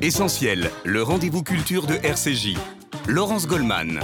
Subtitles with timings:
[0.00, 2.56] Essentiel, le rendez-vous culture de RCJ.
[3.06, 4.00] Laurence Goldman.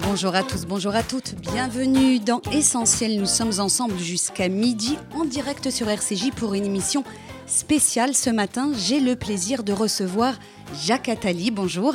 [0.00, 3.18] Bonjour à tous, bonjour à toutes, bienvenue dans Essentiel.
[3.18, 7.04] Nous sommes ensemble jusqu'à midi en direct sur RCJ pour une émission
[7.46, 8.14] spéciale.
[8.14, 10.34] Ce matin, j'ai le plaisir de recevoir
[10.84, 11.50] Jacques Attali.
[11.50, 11.94] Bonjour.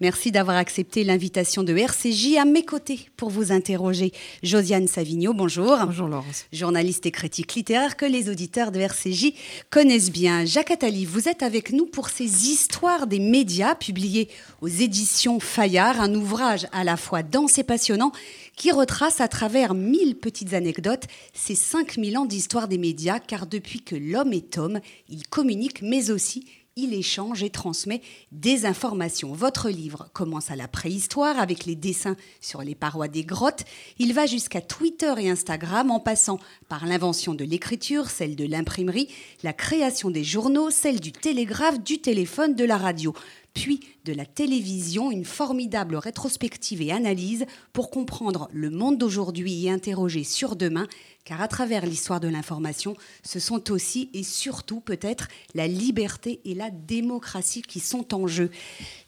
[0.00, 4.12] Merci d'avoir accepté l'invitation de RCJ à mes côtés pour vous interroger.
[4.42, 5.74] Josiane Savigno, bonjour.
[5.86, 6.44] Bonjour Laurence.
[6.52, 9.32] Journaliste et critique littéraire que les auditeurs de RCJ
[9.70, 10.44] connaissent bien.
[10.44, 14.28] Jacques Attali, vous êtes avec nous pour ces histoires des médias publiées
[14.60, 18.12] aux éditions Fayard, un ouvrage à la fois dense et passionnant
[18.54, 23.80] qui retrace à travers mille petites anecdotes ces 5000 ans d'histoire des médias, car depuis
[23.80, 26.44] que l'homme est homme, il communique mais aussi
[26.78, 29.32] il échange et transmet des informations.
[29.32, 33.64] Votre livre commence à la préhistoire avec les dessins sur les parois des grottes.
[33.98, 39.08] Il va jusqu'à Twitter et Instagram en passant par l'invention de l'écriture, celle de l'imprimerie,
[39.42, 43.14] la création des journaux, celle du télégraphe, du téléphone, de la radio
[43.56, 49.70] puis de la télévision, une formidable rétrospective et analyse pour comprendre le monde d'aujourd'hui et
[49.70, 50.86] interroger sur demain,
[51.24, 56.54] car à travers l'histoire de l'information, ce sont aussi et surtout peut-être la liberté et
[56.54, 58.50] la démocratie qui sont en jeu.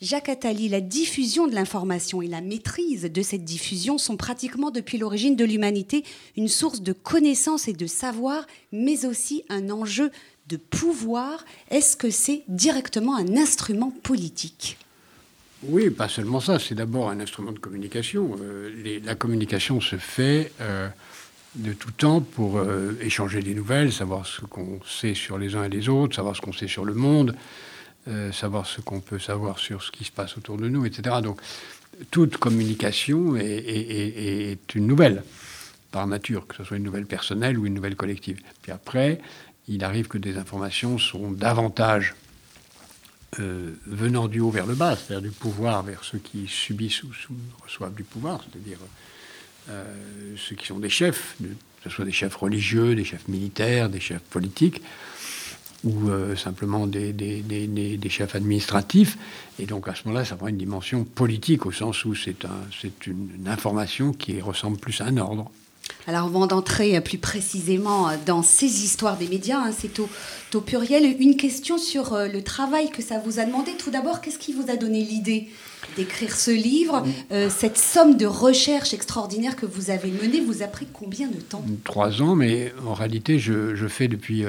[0.01, 4.97] Jacques Attali, la diffusion de l'information et la maîtrise de cette diffusion sont pratiquement depuis
[4.97, 6.05] l'origine de l'humanité
[6.39, 10.11] une source de connaissances et de savoir, mais aussi un enjeu
[10.49, 14.79] de pouvoir, est-ce que c'est directement un instrument politique
[15.63, 18.37] Oui, pas seulement ça, c'est d'abord un instrument de communication.
[18.41, 20.89] Euh, la communication se fait euh,
[21.55, 25.65] de tout temps pour euh, échanger des nouvelles, savoir ce qu'on sait sur les uns
[25.65, 27.37] et les autres, savoir ce qu'on sait sur le monde,
[28.33, 31.17] savoir ce qu'on peut savoir sur ce qui se passe autour de nous, etc.
[31.23, 31.43] Donc
[32.11, 35.23] toute communication est, est une nouvelle
[35.91, 38.41] par nature, que ce soit une nouvelle personnelle ou une nouvelle collective.
[38.63, 39.21] Puis après,
[39.69, 42.15] il arrive que des informations sont davantage
[43.39, 47.11] euh, venant du haut vers le bas, c'est-à-dire du pouvoir vers ceux qui subissent ou
[47.63, 48.79] reçoivent du pouvoir, c'est-à-dire
[49.69, 49.85] euh,
[50.37, 51.47] ceux qui sont des chefs, que
[51.85, 54.81] ce soit des chefs religieux, des chefs militaires, des chefs politiques,
[55.85, 57.15] ou euh, simplement des,
[58.09, 59.19] chefs administratifs.
[59.59, 62.63] Et donc à ce moment-là, ça prend une dimension politique au sens où c'est un,
[63.07, 65.51] une, une information qui ressemble plus à un ordre.
[66.07, 70.09] Alors avant d'entrer plus précisément dans ces histoires des médias, hein, c'est au,
[70.61, 73.73] pluriel, une question sur euh, le travail que ça vous a demandé.
[73.79, 75.49] Tout d'abord, qu'est-ce qui vous a donné l'idée
[75.97, 80.67] d'écrire ce livre euh, Cette somme de recherche extraordinaire que vous avez menée vous a
[80.67, 81.65] pris combien de temps?
[81.85, 84.45] Trois ans, mais en réalité, je, fais depuis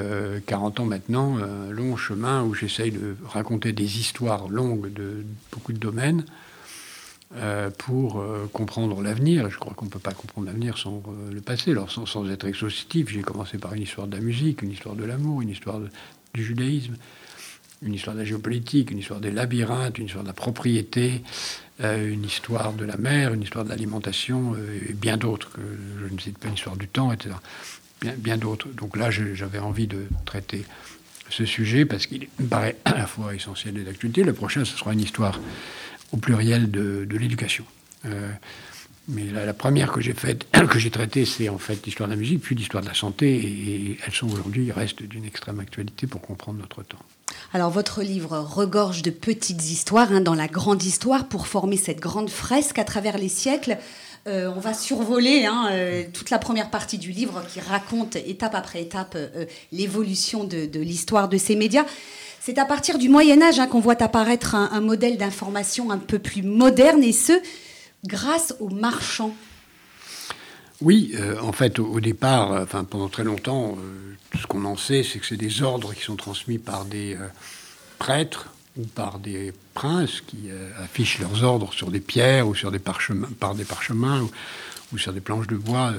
[0.45, 5.25] 40 euh, ans maintenant un long chemin où j'essaye de raconter des histoires longues de
[5.51, 6.23] beaucoup de domaines.
[7.35, 9.51] Euh, pour euh, comprendre l'avenir.
[9.51, 11.69] Je crois qu'on ne peut pas comprendre l'avenir sans euh, le passé.
[11.69, 15.03] Alors, sans, être exhaustif, j'ai commencé par une histoire de la musique, une histoire de
[15.03, 15.79] l'amour, une histoire
[16.33, 16.95] du judaïsme,
[17.83, 21.21] une histoire de la géopolitique, une histoire des labyrinthes, une histoire de la propriété,
[21.79, 25.61] une histoire de la mer, une histoire de l'alimentation, et bien d'autres, que
[26.01, 27.35] je ne cite pas, une histoire du temps, etc.
[28.01, 28.67] Bien, bien d'autres.
[28.69, 30.65] Donc là, j'avais envie de traiter
[31.29, 34.23] ce sujet parce qu'il me paraît à la fois essentiel et d'actualité.
[34.23, 35.39] Le prochain, ce sera une histoire
[36.11, 37.65] au pluriel de, l'éducation.
[38.05, 38.29] Euh,
[39.07, 42.19] mais la, première que j'ai faite, que j'ai traitée, c'est en fait l'histoire de la
[42.19, 46.21] musique, puis l'histoire de la santé, et, elles sont aujourd'hui, restent d'une extrême actualité pour
[46.21, 46.99] comprendre notre temps.
[47.53, 51.99] Alors votre livre regorge de petites histoires hein, dans la grande histoire pour former cette
[51.99, 53.77] grande fresque à travers les siècles.
[54.27, 58.53] Euh, on va survoler hein, euh, toute la première partie du livre qui raconte étape
[58.53, 59.17] après étape
[59.71, 61.85] l'évolution de, de l'histoire de ces médias.
[62.41, 66.19] C'est à partir du Moyen Âge hein, qu'on voit apparaître un, modèle d'information un peu
[66.19, 67.33] plus moderne, et ce,
[68.05, 69.35] grâce aux marchands.
[70.81, 75.03] Oui, euh, en fait, au, départ, euh, pendant très longtemps, euh, ce qu'on en sait,
[75.03, 77.17] c'est que c'est des ordres qui sont transmis par des
[77.97, 80.49] prêtres ou par des princes qui
[80.81, 84.25] affichent leurs ordres sur des pierres ou sur des parchemins, par des parchemins
[84.93, 85.93] ou, sur des planches de bois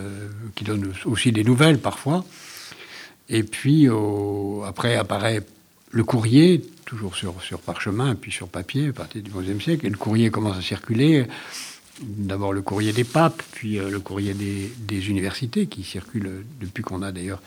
[0.54, 2.24] qui donnent aussi des nouvelles parfois.
[3.28, 3.88] Et puis,
[4.64, 5.44] après apparaît
[5.90, 9.96] le courrier, toujours sur, parchemin, puis sur papier, à partir du XIe siècle, et le
[9.96, 11.26] courrier commence à circuler.
[12.00, 17.02] D'abord le courrier des papes, puis euh, le courrier des, universités, qui circule depuis qu'on
[17.02, 17.42] a d'ailleurs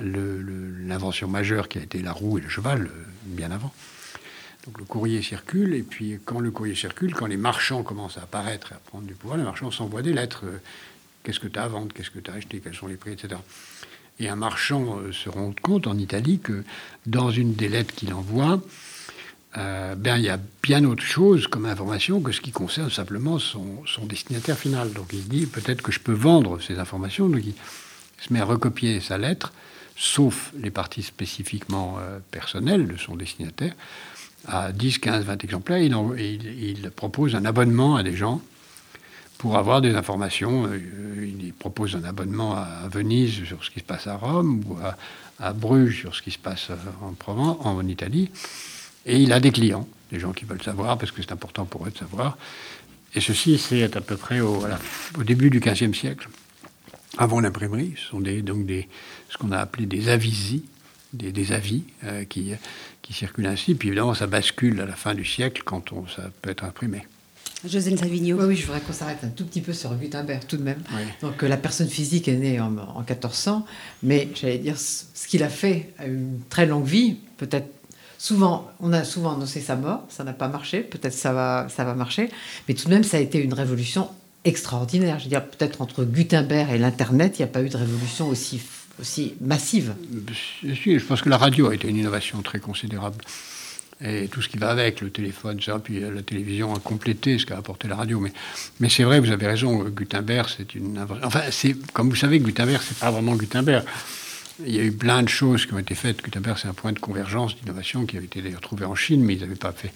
[0.00, 3.72] l'invention majeure qui a été la roue et le cheval, euh, bien avant.
[4.66, 8.22] Donc le courrier circule, et puis quand le courrier circule, quand les marchands commencent à
[8.22, 10.42] apparaître et à prendre du pouvoir, les marchands s'envoient des lettres.
[10.44, 10.58] Euh,
[11.24, 11.92] qu'est-ce que tu as à vendre?
[11.92, 12.60] Qu'est-ce que tu as acheté?
[12.60, 13.12] Quels sont les prix?
[13.12, 13.34] Etc.
[14.20, 16.64] Et un marchand euh, se rend compte en Italie que
[17.06, 18.60] dans une des lettres qu'il envoie,
[19.56, 23.38] euh, ben, il y a bien autre chose comme information que ce qui concerne simplement
[23.38, 24.92] son, destinataire final.
[24.92, 27.28] Donc il se dit peut-être que je peux vendre ces informations.
[27.28, 27.42] Donc
[28.18, 29.52] se met à recopier sa lettre,
[29.96, 33.74] sauf les parties spécifiquement euh, personnelles de son destinataire,
[34.46, 35.78] à 10, 15, 20 exemplaires.
[35.78, 35.94] Il,
[36.60, 38.42] il, propose un abonnement à des gens
[39.38, 40.66] pour avoir des informations.
[40.66, 44.76] Euh, il propose un abonnement à Venise sur ce qui se passe à Rome ou
[45.40, 46.68] à, Bruges sur ce qui se passe
[47.00, 48.30] en Provence, en Italie.
[49.06, 51.86] Et il a des clients, des gens qui veulent savoir, parce que c'est important pour
[51.86, 52.36] eux de savoir.
[53.14, 54.66] Et ceci, c'est à peu près au,
[55.24, 56.28] début du XVe siècle,
[57.16, 57.94] avant l'imprimerie.
[57.96, 58.88] Ce sont des, donc des,
[59.30, 60.64] ce qu'on a appelé des avisi,
[61.12, 62.52] des, des avis euh, qui,
[63.00, 63.76] qui circulent ainsi.
[63.76, 67.06] Puis évidemment, ça bascule à la fin du siècle quand on, ça peut être imprimé.
[67.66, 68.36] José Savigno.
[68.38, 70.82] Oui, oui, je voudrais qu'on s'arrête un tout petit peu sur Gutenberg tout de même.
[71.22, 73.66] Donc euh, la personne physique est née en, en 1400,
[74.02, 77.68] mais j'allais dire ce qu'il a fait a une très longue vie, peut-être
[78.20, 81.84] Souvent, on a souvent annoncé sa mort, ça n'a pas marché, peut-être ça va, ça
[81.84, 82.28] va marcher,
[82.66, 84.08] mais tout de même, ça a été une révolution
[84.44, 85.20] extraordinaire.
[85.20, 88.28] Je veux dire, peut-être entre Gutenberg et l'Internet, il n'y a pas eu de révolution
[88.28, 88.60] aussi,
[89.00, 89.94] aussi massive.
[90.64, 93.24] je pense que la radio a été une innovation très considérable.
[94.00, 97.46] Et tout ce qui va avec, le téléphone, ça, puis la télévision a complété ce
[97.46, 98.24] qu'a apporté la radio.
[98.78, 101.04] Mais, c'est vrai, vous avez raison, Gutenberg, c'est une...
[101.24, 103.84] Enfin, c'est, comme vous savez, Gutenberg, c'est pas vraiment Gutenberg.
[104.64, 106.22] Il y a eu plein de choses qui ont été faites.
[106.22, 109.34] Gutenberg, c'est un point de convergence d'innovation qui avait été d'ailleurs trouvé en Chine, mais
[109.34, 109.92] ils n'avaient pas fait.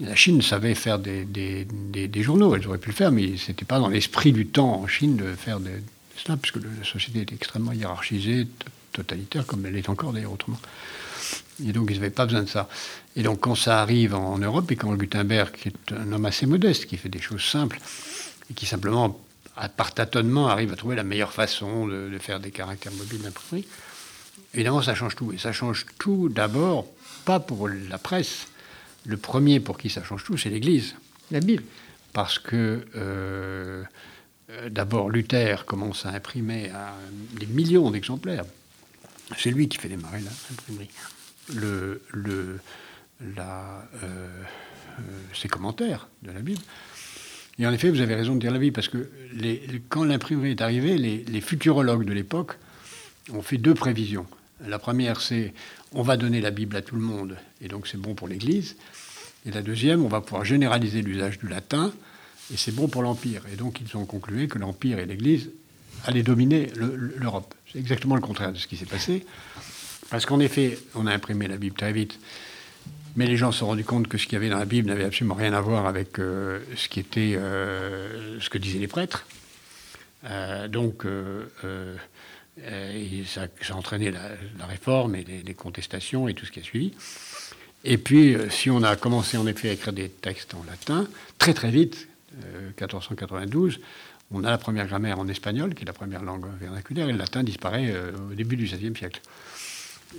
[0.00, 3.50] La Chine savait faire des, des, des, journaux, elle aurait pu le faire, mais ce
[3.50, 5.58] n'était pas dans l'esprit du temps en Chine de faire
[6.16, 8.46] cela, puisque la société était extrêmement hiérarchisée,
[8.92, 10.60] totalitaire, comme elle est encore d'ailleurs autrement.
[11.64, 12.68] Et donc, ils n'avaient pas besoin de ça.
[13.16, 16.46] Et donc, quand ça arrive en Europe, et quand Gutenberg, qui est un homme assez
[16.46, 17.80] modeste, qui fait des choses simples,
[18.50, 19.18] et qui simplement
[19.76, 23.66] par tâtonnement, arrive à trouver la meilleure façon de, faire des caractères mobiles d'imprimerie.
[24.54, 25.32] Évidemment, ça change tout.
[25.32, 26.86] Et ça change tout d'abord,
[27.24, 28.46] pas pour la presse.
[29.04, 30.94] Le premier pour qui ça change tout, c'est l'Église.
[31.32, 31.64] La Bible.
[32.12, 33.82] Parce que, euh,
[34.50, 36.70] euh, d'abord, Luther commence à imprimer
[37.32, 38.44] des millions d'exemplaires.
[39.36, 40.88] C'est lui qui fait démarrer l'imprimerie.
[41.54, 42.02] Le,
[43.36, 44.28] la, euh,
[45.34, 46.60] ses commentaires de la Bible.
[47.58, 50.52] Et en effet, vous avez raison de dire la vie, parce que les, quand l'imprimerie
[50.52, 52.56] est arrivée, les, futurologues de l'époque
[53.32, 54.26] ont fait deux prévisions.
[54.66, 55.54] La première, c'est
[55.92, 58.76] on va donner la Bible à tout le monde, et donc c'est bon pour l'Église.
[59.46, 61.92] Et la deuxième, on va pouvoir généraliser l'usage du latin,
[62.52, 63.42] et c'est bon pour l'Empire.
[63.52, 65.50] Et donc ils ont conclu que l'Empire et l'Église
[66.04, 67.54] allaient dominer l'Europe.
[67.72, 69.24] C'est exactement le contraire de ce qui s'est passé.
[70.10, 72.18] Parce qu'en effet, on a imprimé la Bible très vite.
[73.16, 74.88] Mais les gens se sont rendus compte que ce qu'il y avait dans la Bible
[74.88, 78.86] n'avait absolument rien à voir avec euh, ce qui était, euh, ce que disaient les
[78.86, 79.26] prêtres.
[80.24, 81.04] Euh, donc,
[83.26, 86.92] ça, a entraîné la, réforme et les, contestations et tout ce qui a suivi.
[87.84, 91.06] Et puis, si on a commencé en effet à écrire des textes en latin,
[91.38, 92.08] très très vite,
[92.80, 93.80] 1492,
[94.30, 97.18] on a la première grammaire en espagnol, qui est la première langue vernaculaire, et le
[97.18, 97.94] latin disparaît
[98.30, 99.20] au début du XVIe siècle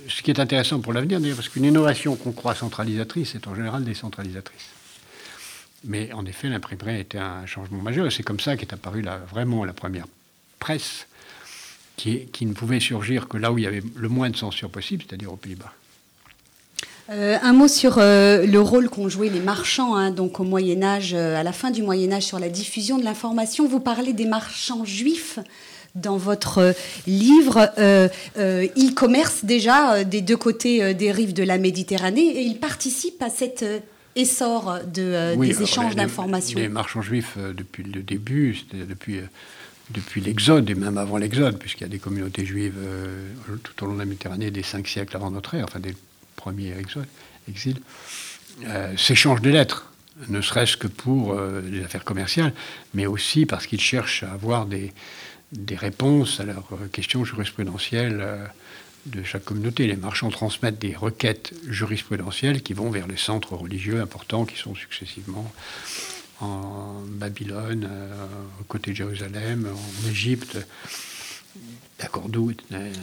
[0.08, 3.84] ce qui est intéressant pour l'avenir, parce qu'une innovation qu'on croit centralisatrice est en général
[3.84, 4.68] décentralisatrice.
[5.84, 9.04] Mais en effet, l'imprimerie a été un changement majeur, et c'est comme ça qu'est apparue
[9.30, 10.06] vraiment la première
[10.58, 11.06] presse,
[11.96, 14.70] qui, qui, ne pouvait surgir que là où il y avait le moins de censure
[14.70, 15.72] possible, c'est-à-dire aux Pays-Bas.
[17.10, 20.80] Euh, un mot sur euh, le rôle qu'ont joué les marchands, hein, donc au Moyen
[20.84, 23.66] Âge, euh, à la fin du Moyen Âge, sur la diffusion de l'information.
[23.66, 25.40] Vous parlez des marchands juifs
[25.94, 26.74] dans votre
[27.06, 27.70] livre.
[27.78, 28.08] Euh,
[28.38, 32.58] euh, il commerce déjà euh, des deux côtés des rives de la Méditerranée et il
[32.58, 33.64] participe à cet
[34.16, 36.58] essor de, des échanges d'informations.
[36.58, 39.20] Les, marchands juifs, depuis le début, depuis,
[39.90, 42.78] depuis l'Exode et même avant l'Exode, puisqu'il y a des communautés juives
[43.62, 45.94] tout au long de la Méditerranée des cinq siècles avant notre ère, enfin des
[46.36, 47.06] premiers exodes,
[47.48, 47.80] exils,
[48.96, 49.86] s'échangent des lettres
[50.28, 52.52] ne serait-ce que pour les affaires commerciales,
[52.92, 54.92] mais aussi parce qu'ils cherchent à avoir des,
[55.52, 58.46] des réponses à leurs questions jurisprudentielles euh,
[59.06, 59.86] de chaque communauté.
[59.86, 64.74] Les marchands transmettent des requêtes jurisprudentielles qui vont vers les centres religieux importants qui sont
[64.74, 65.50] successivement
[66.40, 68.26] en Babylone, euh,
[68.60, 70.58] aux côtés de Jérusalem, en Égypte,
[71.98, 72.52] à Cordoue,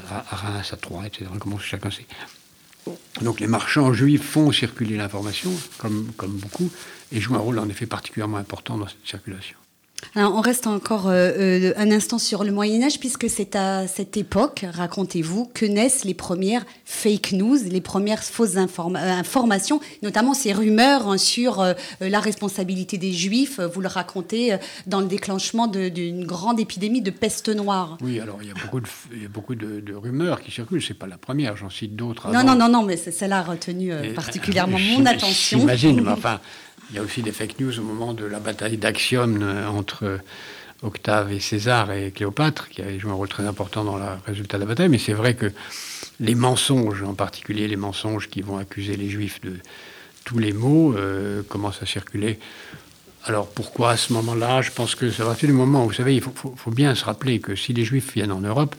[0.09, 1.25] à Reims, à Troyes, etc.
[1.39, 2.05] Comment chacun sait.
[3.21, 6.71] Donc les marchands juifs font circuler l'information, comme beaucoup,
[7.11, 9.57] et jouent un rôle en effet particulièrement important dans cette circulation
[10.15, 14.17] on reste encore euh, euh, un instant sur le Moyen Âge, puisque c'est à cette
[14.17, 20.53] époque, racontez-vous, que naissent les premières fake news, les premières fausses euh, informations, notamment ces
[20.53, 21.65] rumeurs hein, sur
[21.99, 23.59] la responsabilité des Juifs.
[23.59, 27.97] Vous le racontez dans le déclenchement d'une grande épidémie de peste noire.
[28.01, 30.83] Oui, alors il y a beaucoup de, beaucoup de, rumeurs qui circulent.
[30.83, 32.31] C'est pas la première, j'en cite d'autres.
[32.31, 35.59] Non, non, non, non, mais celle-là a retenu particulièrement mon attention.
[35.59, 36.39] J'imagine, mais enfin.
[36.89, 40.19] Il y a aussi des fake news au moment de la bataille d'Axiom euh, entre,
[40.83, 44.57] Octave et César et Cléopâtre, qui avaient joué un rôle très important dans le résultat
[44.57, 44.89] de la bataille.
[44.89, 45.51] Mais c'est vrai que
[46.19, 49.53] les mensonges, en particulier les mensonges qui vont accuser les Juifs de
[50.23, 52.39] tous les maux, euh, commencent à circuler.
[53.23, 54.61] Alors pourquoi à ce moment-là?
[54.61, 57.39] Je pense que à partir du moment où, vous savez, il faut, bien se rappeler
[57.39, 58.75] que si les Juifs viennent en Europe,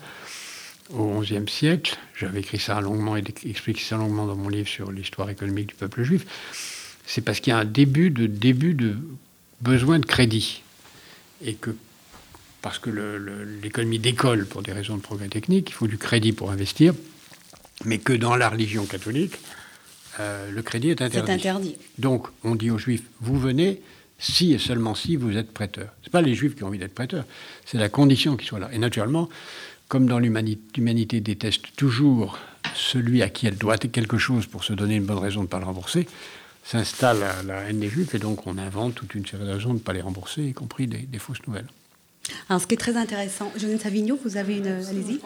[0.91, 4.91] au XIe siècle, j'avais écrit ça longuement et expliqué ça longuement dans mon livre sur
[4.91, 6.25] l'histoire économique du peuple juif,
[7.09, 8.95] c'est parce qu'il y a un début de, début de
[9.63, 10.63] besoin de crédit.
[11.43, 11.75] Et que
[12.61, 12.91] parce que
[13.63, 16.93] l'économie décolle pour des raisons de progrès technique, il faut du crédit pour investir,
[17.85, 19.37] mais que dans la religion catholique,
[20.21, 21.33] euh, le crédit est interdit.
[21.33, 21.77] interdit.
[21.99, 23.81] Donc, on dit aux Juifs, vous venez
[24.19, 25.89] si et seulement si vous êtes prêteur.
[26.03, 27.25] Ce pas les Juifs qui ont envie d'être prêteurs,
[27.65, 28.69] c'est la condition qu'ils soient là.
[28.73, 29.29] Et naturellement,
[29.87, 32.39] comme dans l'humanité, l'humanité déteste toujours
[32.75, 35.49] celui à qui elle doit quelque chose pour se donner une bonne raison de ne
[35.49, 36.07] pas le rembourser,
[36.71, 39.75] s'installe la, haine des Juifs et donc on invente toute une série de raisons de
[39.75, 41.69] ne pas les rembourser, y compris des fausses nouvelles.
[42.49, 44.67] Alors, ce qui est très intéressant, Jeannette Savigno, vous avez une.
[44.67, 45.21] Allez-y.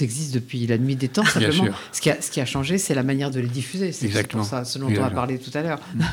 [0.00, 1.66] existe depuis la nuit des temps, simplement.
[1.92, 3.92] Ce qui, a, ce qui a changé, c'est la manière de les diffuser.
[3.92, 5.80] C'est pour ça, ce dont on a parlé tout à l'heure.
[5.96, 6.04] Euh,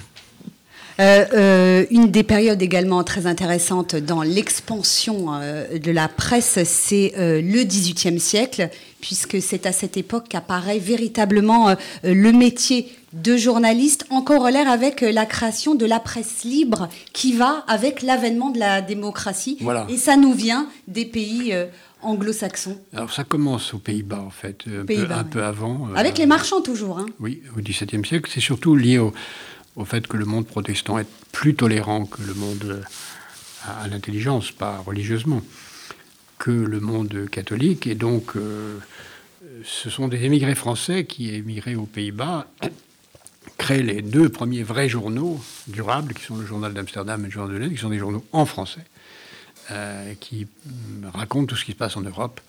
[1.00, 7.64] euh, une des périodes également très intéressantes dans l'expansion euh, de la presse, c'est le
[7.64, 8.70] XVIIIe siècle,
[9.02, 15.26] puisque c'est à cette époque qu'apparaît véritablement le métier de journaliste, en corollaire avec la
[15.26, 19.58] création de la presse libre, qui va avec l'avènement de la démocratie.
[19.90, 21.54] Et ça nous vient des pays
[22.02, 22.78] anglo-saxons.
[22.94, 24.86] Alors ça commence aux Pays-Bas en fait, un,
[25.24, 25.90] peu, avant.
[25.96, 27.00] Avec les marchands toujours.
[27.00, 27.08] Hein.
[27.20, 29.14] Oui, au XVIIe siècle, c'est surtout lié au,
[29.76, 32.84] au fait que le monde protestant est plus tolérant que le monde
[33.68, 35.42] à, l'intelligence, pas religieusement,
[36.38, 37.88] que le monde catholique.
[37.88, 38.80] Et donc, euh,
[39.64, 42.48] ce sont des émigrés français qui, émigrés aux Pays-Bas,
[43.58, 47.54] créent les deux premiers vrais journaux durables, qui sont le journal d'Amsterdam et le journal
[47.54, 48.86] de Lille, qui sont des journaux en français,
[49.72, 50.48] euh, qui
[51.14, 52.40] racontent tout ce qui se passe en Europe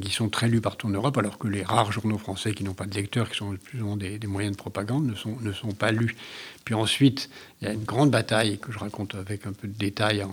[0.00, 2.74] qui sont très lus partout en Europe, alors que les rares journaux français qui n'ont
[2.74, 5.90] pas de lecteurs, qui sont plus ou moins des, moyens de propagande, ne sont, pas
[5.90, 6.16] lus.
[6.64, 9.78] Puis ensuite, il y a une grande bataille que je raconte avec un peu de
[9.78, 10.32] détail en,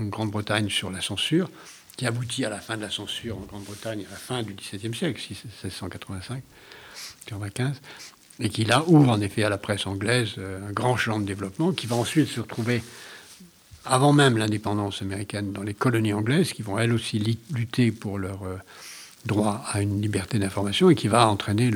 [0.00, 1.50] Grande-Bretagne sur la censure,
[1.96, 4.94] qui aboutit à la fin de la censure en Grande-Bretagne à la fin du XVIIe
[4.94, 6.42] siècle, 1685,
[7.26, 7.80] 95,
[8.40, 11.24] et qui là ouvre en effet à la presse anglaise euh, un grand champ de
[11.24, 12.82] développement, qui va ensuite se retrouver
[13.84, 17.18] avant même l'indépendance américaine dans les colonies anglaises, qui vont elles aussi
[17.52, 18.56] lutter pour leur euh,
[19.26, 21.70] droit à une liberté d'information et qui va entraîner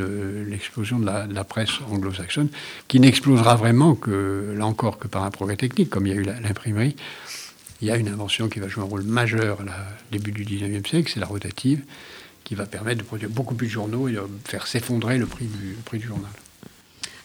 [0.46, 2.48] l'explosion de, la, presse anglo-saxonne,
[2.88, 6.20] qui n'explosera vraiment que, là encore, que par un progrès technique, comme il y a
[6.20, 6.96] eu l'imprimerie.
[7.80, 10.86] Il y a une invention qui va jouer un rôle majeur au début du 19e
[10.86, 11.84] siècle, c'est la rotative,
[12.44, 15.82] qui va permettre de produire beaucoup plus de journaux et de faire s'effondrer le le
[15.84, 16.30] prix du journal.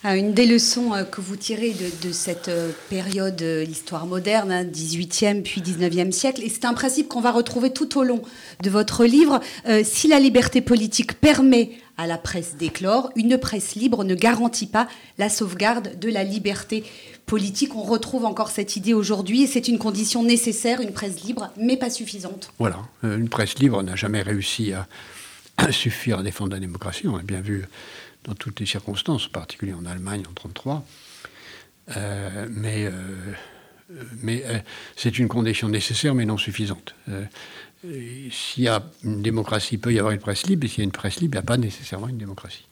[0.06, 4.52] Ah, une des leçons euh, que vous tirez de, cette euh, période, euh, l'histoire moderne,
[4.70, 8.20] 18e hein, puis 19e siècle, et c'est un principe qu'on va retrouver tout au long
[8.62, 9.40] de votre livre,
[9.82, 14.88] si la liberté politique permet à la presse d'éclore, une presse libre ne garantit pas
[15.16, 16.84] la sauvegarde de la liberté
[17.24, 17.74] politique.
[17.74, 21.78] On retrouve encore cette idée aujourd'hui et c'est une condition nécessaire, une presse libre, mais
[21.78, 22.52] pas suffisante.
[22.58, 24.86] Voilà, une presse libre n'a jamais réussi à
[25.70, 27.64] suffire à défendre la démocratie, on a bien vu
[28.24, 30.84] dans toutes les circonstances, en particulier en Allemagne en 1933.
[31.96, 32.92] Euh, mais euh,
[34.22, 34.58] mais euh,
[34.96, 36.94] c'est une condition nécessaire mais non suffisante.
[38.30, 40.80] s'il y a une démocratie, il peut y avoir une presse libre, et s'il y
[40.80, 42.64] a une presse libre, il n'y a pas nécessairement une démocratie.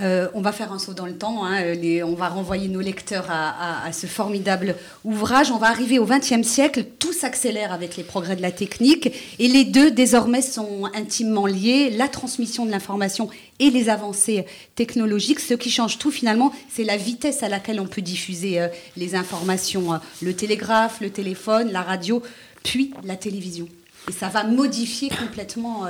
[0.00, 3.26] Euh, on va faire un saut dans le temps, hein, on va renvoyer nos lecteurs
[3.28, 5.50] à, ce formidable ouvrage.
[5.50, 9.48] On va arriver au XXe siècle, tout s'accélère avec les progrès de la technique et
[9.48, 14.44] les deux désormais sont intimement liés, la transmission de l'information et les avancées
[14.74, 15.40] technologiques.
[15.40, 19.14] Ce qui change tout finalement, c'est la vitesse à laquelle on peut diffuser euh, les
[19.14, 22.22] informations, euh, le télégraphe, le téléphone, la radio,
[22.62, 23.68] puis la télévision.
[24.08, 25.86] Et ça va modifier complètement...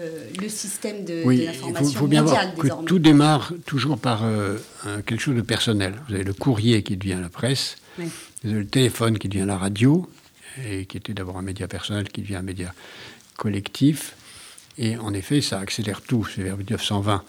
[0.00, 4.22] Euh, le système de, oui, l'information il faut, bien voir que tout démarre toujours par
[4.22, 4.58] euh,
[5.04, 5.94] quelque chose de personnel.
[6.08, 8.04] Vous avez le courrier qui devient la presse, vous
[8.44, 10.08] avez le téléphone qui devient la radio,
[10.64, 12.72] et qui était d'abord un média personnel qui devient un média
[13.36, 14.14] collectif.
[14.76, 16.24] Et en effet, ça accélère tout.
[16.32, 17.24] C'est vers 1920.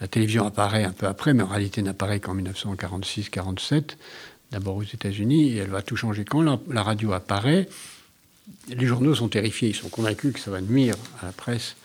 [0.00, 3.96] La télévision apparaît un peu après, mais en réalité n'apparaît qu'en 1946-47,
[4.50, 6.24] d'abord aux États-Unis, et elle va tout changer.
[6.24, 7.68] Quand la radio apparaît,
[8.68, 11.76] les journaux sont terrifiés, ils sont convaincus que ça va nuire à la presse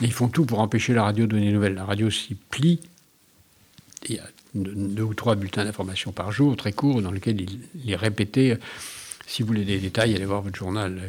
[0.00, 1.74] ils font tout pour empêcher la radio de donner des nouvelles.
[1.74, 2.80] La radio s'y plie.
[4.08, 7.90] Il y a deux ou trois bulletins d'information par jour, très courts, dans lesquels il,
[7.90, 8.56] est répété
[9.30, 11.00] si vous voulez des détails, allez voir votre journal.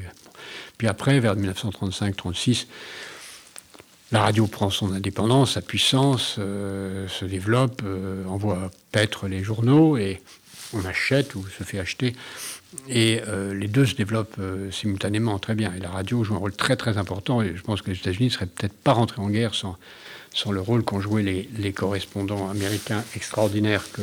[0.78, 2.68] Puis après, vers 1935-36,
[4.12, 9.98] la radio prend son indépendance, sa puissance, euh, se développe, euh, envoie paître les journaux
[9.98, 10.22] et
[10.74, 12.16] on achète ou se fait acheter.
[12.88, 15.74] Et euh, les deux se développent euh, simultanément très bien.
[15.76, 17.42] Et la radio joue un rôle très très important.
[17.42, 19.78] Et je pense que les États-Unis ne seraient peut-être pas rentrés en guerre sans,
[20.34, 24.02] sans le rôle qu'ont joué les, les, correspondants américains extraordinaires que,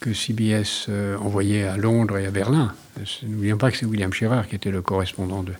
[0.00, 2.74] que CBS euh, envoyait à Londres et à Berlin.
[3.22, 5.52] N'oublions pas que c'est William Scherer qui était le correspondant de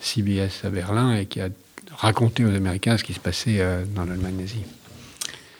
[0.00, 1.50] CBS à Berlin et qui a
[1.94, 3.62] raconté aux Américains ce qui se passait
[3.94, 4.64] dans l'Allemagne nazie.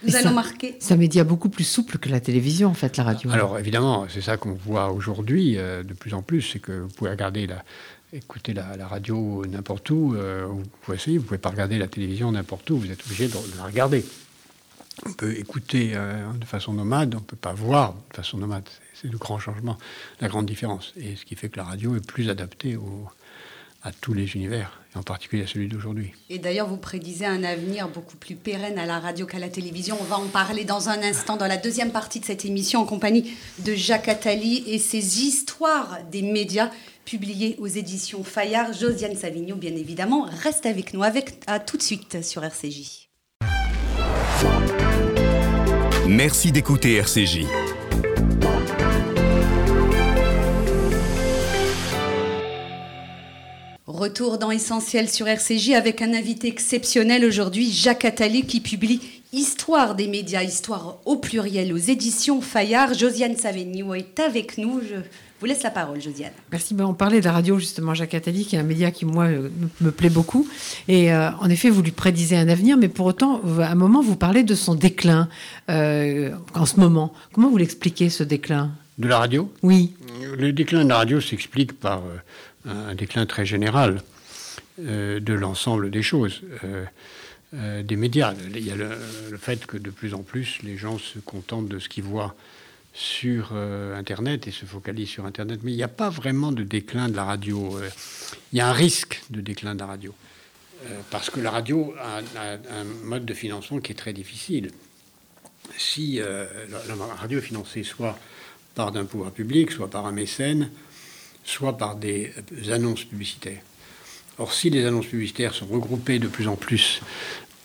[0.02, 0.76] Nous allons marquer.
[0.80, 3.30] C'est un média beaucoup plus souple que la télévision, en fait, la radio.
[3.30, 6.88] Alors, évidemment, c'est ça qu'on voit aujourd'hui euh, de plus en plus, c'est que vous
[6.88, 7.62] pouvez regarder la,
[8.12, 12.33] écouter la, radio n'importe où, euh, vous pouvez essayer, vous pouvez pas regarder la télévision
[12.33, 14.04] n'importe où, vous êtes obligé de, la regarder.
[15.07, 18.69] On peut écouter euh, de façon nomade, on ne peut pas voir de façon nomade.
[18.95, 19.78] C'est le grand changement,
[20.21, 20.92] la grande différence.
[20.97, 23.09] Et ce qui fait que la radio est plus adaptée au,
[23.82, 26.12] à tous les univers, et en particulier à celui d'aujourd'hui.
[26.28, 29.96] Et d'ailleurs, vous prédisez un avenir beaucoup plus pérenne à la radio qu'à la télévision.
[30.00, 32.84] On va en parler dans un instant, dans la deuxième partie de cette émission, en
[32.84, 36.70] compagnie de Jacques Attali et ses histoires des médias
[37.04, 38.72] publiées aux éditions Fayard.
[38.72, 41.02] Josiane Savigno, bien évidemment, reste avec nous.
[41.02, 43.08] Avec, à tout de suite sur RCJ.
[46.06, 47.46] Merci d'écouter RCJ.
[54.00, 58.99] Retour dans Essentiel sur RCJ avec un invité exceptionnel aujourd'hui, Jacques Attali, qui publie
[59.35, 62.95] Histoire des médias, histoire au pluriel aux éditions Fayard.
[62.95, 64.80] Josiane Savigno est avec nous.
[64.80, 64.97] Je
[65.38, 66.33] vous laisse la parole, Josiane.
[66.50, 66.73] Merci.
[66.73, 69.25] Ben, on parlait de la radio, justement, Jacques Attali, qui est un média qui, moi,
[69.25, 69.50] euh,
[69.83, 70.49] me plaît beaucoup.
[70.88, 74.00] Et euh, en effet, vous lui prédisez un avenir, mais pour autant, à un moment,
[74.00, 75.28] vous parlez de son déclin
[75.69, 77.12] euh, en ce moment.
[77.35, 78.71] Comment vous l'expliquez, ce déclin?
[78.97, 79.52] De la radio?
[79.62, 79.92] Oui.
[80.37, 82.02] Le déclin de la radio s'explique par
[82.66, 84.02] un déclin très général
[84.87, 86.42] euh, de l'ensemble des choses.
[86.64, 86.84] Euh,
[87.52, 88.32] euh, des médias.
[88.54, 88.88] Il y a le,
[89.37, 92.37] fait que de plus en plus, les gens se contentent de ce qu'ils voient
[92.92, 95.60] sur Internet et se focalisent sur Internet.
[95.62, 97.78] Mais il n'y a pas vraiment de déclin de la radio.
[98.52, 100.14] il y a un risque de déclin de la radio.
[101.10, 104.70] parce que la radio a, un mode de financement qui est très difficile.
[105.76, 108.18] Si la, la, radio est financée soit
[108.74, 110.70] par d'un pouvoir public, soit par un mécène,
[111.44, 112.33] soit par des
[112.70, 113.62] annonces publicitaires.
[114.38, 117.02] Or, si les annonces publicitaires sont regroupées de plus en plus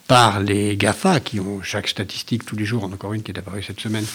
[0.08, 3.64] par les GAFA, qui ont chaque statistique tous les jours, encore une qui est apparue
[3.64, 4.06] cette semaine,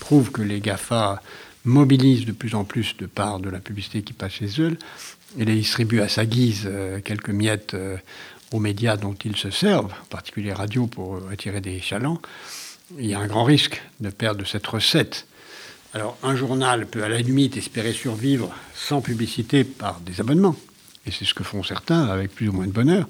[0.00, 1.22] prouve que les GAFA
[1.64, 4.78] mobilisent de plus en plus de parts de la publicité qui passe chez eux
[5.38, 7.98] et les distribuent à sa guise euh, quelques miettes euh,
[8.50, 12.20] aux médias dont ils se servent, en particulier radio pour attirer des chalands,
[12.98, 15.26] il y a un grand risque de perdre cette recette
[15.92, 20.54] alors, un journal peut à la limite espérer survivre sans publicité par des abonnements.
[21.06, 23.08] Et c'est ce que font certains avec plus ou moins de bonheur.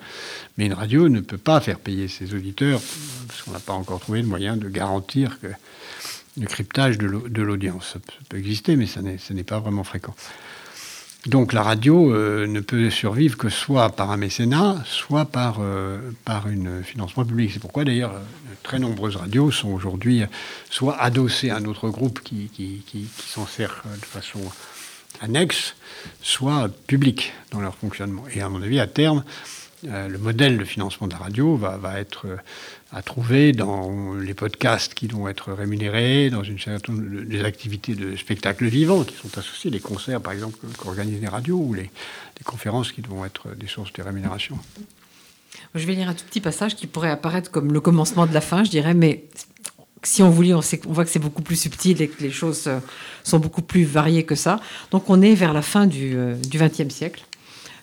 [0.57, 2.81] Mais une radio ne peut pas faire payer ses auditeurs,
[3.29, 5.49] parce qu'on n'a pas encore trouvé le moyen de garantir que
[6.41, 7.91] le cryptage de l'audience.
[7.93, 10.15] Ça peut exister, mais ce n'est pas vraiment fréquent.
[11.27, 15.99] Donc la radio euh, ne peut survivre que soit par un mécénat, soit par, euh,
[16.25, 17.51] par un financement public.
[17.53, 20.23] C'est pourquoi d'ailleurs de très nombreuses radios sont aujourd'hui
[20.71, 24.41] soit adossées à un autre groupe qui, qui, qui, s'en sert de façon
[25.21, 25.75] annexe,
[26.23, 28.25] soit public dans leur fonctionnement.
[28.33, 29.23] Et à mon avis, à terme,
[29.89, 32.27] euh, le modèle de financement de la radio va, être
[32.93, 38.17] à trouver dans les podcasts qui vont être rémunérés, dans une certaine des activités de
[38.17, 41.91] spectacle vivant qui sont associées, les concerts par exemple qu'organisent les radios ou les,
[42.45, 44.59] conférences qui vont être des sources de rémunération.
[45.75, 48.41] Je vais lire un tout petit passage qui pourrait apparaître comme le commencement de la
[48.41, 49.25] fin, je dirais, mais
[50.03, 52.65] si on vous lit, on, voit que c'est beaucoup plus subtil et que les choses
[52.67, 52.79] euh,
[53.25, 54.61] sont beaucoup plus variées que ça.
[54.91, 56.17] Donc on est vers la fin du
[56.51, 57.25] XXe euh, siècle.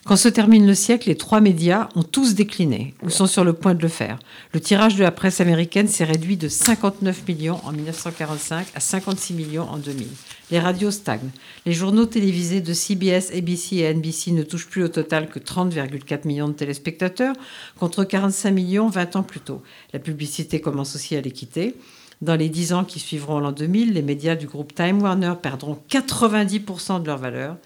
[0.08, 3.52] Quand se termine le siècle, les trois médias ont tous décliné ou sont sur le
[3.52, 4.20] point de le faire.
[4.54, 9.34] Le tirage de la presse américaine s'est réduit de 59 millions en 1945 à 56
[9.34, 10.08] millions en 2000.
[10.50, 11.32] Les radios stagnent.
[11.66, 16.26] Les journaux télévisés de CBS, ABC et NBC ne touchent plus au total que 30,4
[16.26, 17.36] millions de téléspectateurs,
[17.78, 19.62] contre 45 millions 20 ans plus tôt.
[19.92, 21.76] La publicité commence aussi à les quitter.
[22.22, 25.78] Dans les 10 ans qui suivront l'an 2000, les médias du groupe Time Warner perdront
[25.90, 27.58] 90% de leur valeur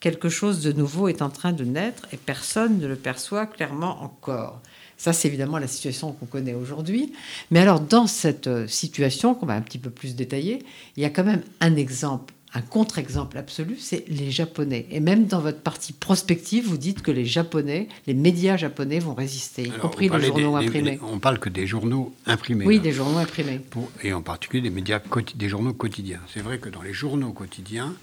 [0.00, 4.02] quelque chose de nouveau est en train de naître et personne ne le perçoit clairement
[4.02, 4.60] encore.
[4.96, 7.12] Ça, c'est évidemment la situation qu'on connaît aujourd'hui.
[7.50, 10.64] Mais alors, dans cette euh, situation qu'on va un petit peu plus détailler,
[10.96, 14.86] il y a quand même un exemple, un contre-exemple absolu, c'est les Japonais.
[14.90, 19.14] Et même dans votre partie prospective, vous dites que les Japonais, les médias japonais vont
[19.14, 21.00] résister, y compris les journaux imprimés.
[21.02, 22.64] on parle que des journaux imprimés.
[22.64, 23.60] Oui, des journaux imprimés.
[24.02, 25.00] et en particulier des médias,
[25.34, 26.20] des journaux quotidiens.
[26.32, 27.94] C'est vrai que dans les journaux quotidiens,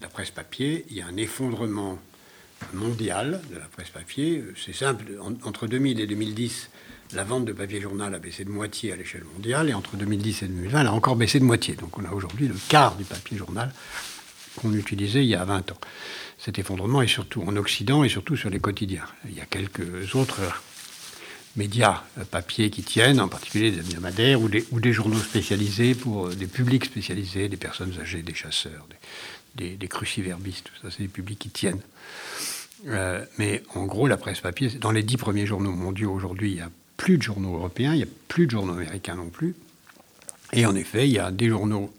[0.00, 1.98] la presse papier, il y a un effondrement
[2.74, 4.44] mondial de la presse papier.
[4.56, 5.04] C'est simple,
[5.44, 6.70] entre 2000 et 2010,
[7.14, 10.42] la vente de papier journal a baissé de moitié à l'échelle mondiale et entre 2010
[10.42, 11.74] et 2020, elle a encore baissé de moitié.
[11.74, 13.72] Donc on a aujourd'hui le quart du papier journal
[14.56, 15.78] qu'on utilisait il y a 20 ans.
[16.38, 19.04] Cet effondrement est surtout en Occident et surtout sur les quotidiens.
[19.28, 20.40] Il y a quelques autres
[21.56, 25.94] médias euh, papier qui tiennent, en particulier des hebdomadaires ou des, ou des journaux spécialisés
[25.94, 28.86] pour euh, des publics spécialisés, des personnes âgées, des chasseurs,
[29.56, 31.80] des, cruciverbistes, tout ça, c'est des publics qui tiennent.
[32.88, 36.56] Euh, mais en gros, la presse papier, dans les dix premiers journaux mondiaux aujourd'hui, il
[36.58, 39.54] y a plus de journaux européens, il n'y a plus de journaux américains non plus.
[40.52, 41.92] Et en effet, il y a des journaux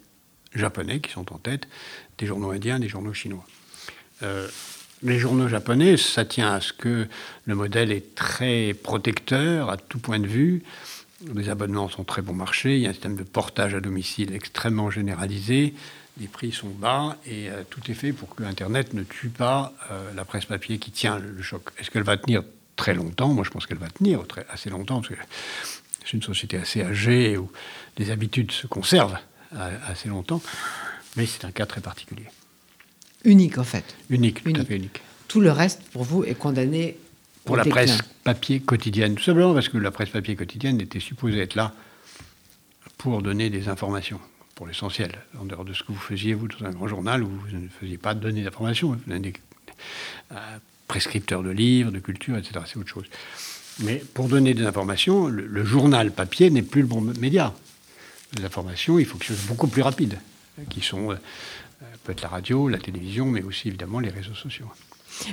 [0.54, 1.68] japonais qui sont en tête,
[2.18, 3.46] des journaux indiens, des journaux chinois.
[4.24, 4.48] Euh,
[5.04, 7.08] les journaux japonais, ça tient à ce que
[7.46, 10.64] le modèle est très protecteur à tout point de vue.
[11.36, 14.34] Les abonnements sont très bon marché, il y a un système de portage à domicile
[14.34, 15.74] extrêmement généralisé,
[16.20, 19.74] les prix sont bas et euh, tout est fait pour que Internet ne tue pas
[19.92, 21.70] euh, la presse papier qui tient le, choc.
[21.78, 22.44] Est-ce qu'elle va tenir
[22.76, 23.30] très longtemps?
[23.34, 25.20] Moi, je pense qu'elle va tenir très, assez longtemps, parce que
[26.04, 27.52] c'est une société assez âgée où
[27.98, 29.18] les habitudes se conservent
[29.88, 30.42] assez longtemps.
[31.16, 32.26] Mais c'est un cas très particulier.
[33.24, 33.96] Unique, en fait.
[34.10, 35.02] Unique, tout à fait unique.
[35.28, 36.98] Tout le reste, pour vous, est condamné
[37.44, 39.16] pour la presse papier quotidienne.
[39.16, 41.74] Tout simplement parce que la presse papier quotidienne était supposée être là
[42.98, 44.20] pour donner des informations,
[44.58, 45.12] pour l'essentiel.
[45.40, 47.68] En dehors de ce que vous faisiez, vous, dans un grand journal, où vous ne
[47.80, 48.90] faisiez pas donner d'informations.
[48.90, 49.32] Vous donnez
[50.32, 50.36] euh,
[50.88, 52.66] prescripteur de livres, de culture, etc.
[52.66, 53.06] C'est autre chose.
[53.82, 57.54] Mais pour donner des informations, le, journal papier n'est plus le bon média.
[58.36, 60.18] Les informations, il faut que ce soit beaucoup plus rapide,
[60.72, 61.16] qui sont euh,
[62.04, 64.72] peut-être la radio, la télévision, mais aussi évidemment les réseaux sociaux.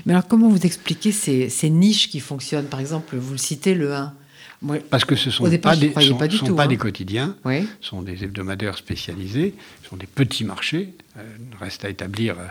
[0.05, 2.67] Mais alors comment vous expliquez ces, niches qui fonctionnent?
[2.67, 4.13] Par exemple, vous le citez, le 1.
[4.91, 8.79] Parce que ce ne sont, pas, des, sont, pas des quotidiens, ce sont des hebdomadaires
[8.79, 10.95] spécialisés, ce sont des petits marchés.
[11.17, 11.23] Euh,
[11.61, 12.47] reste à établir euh,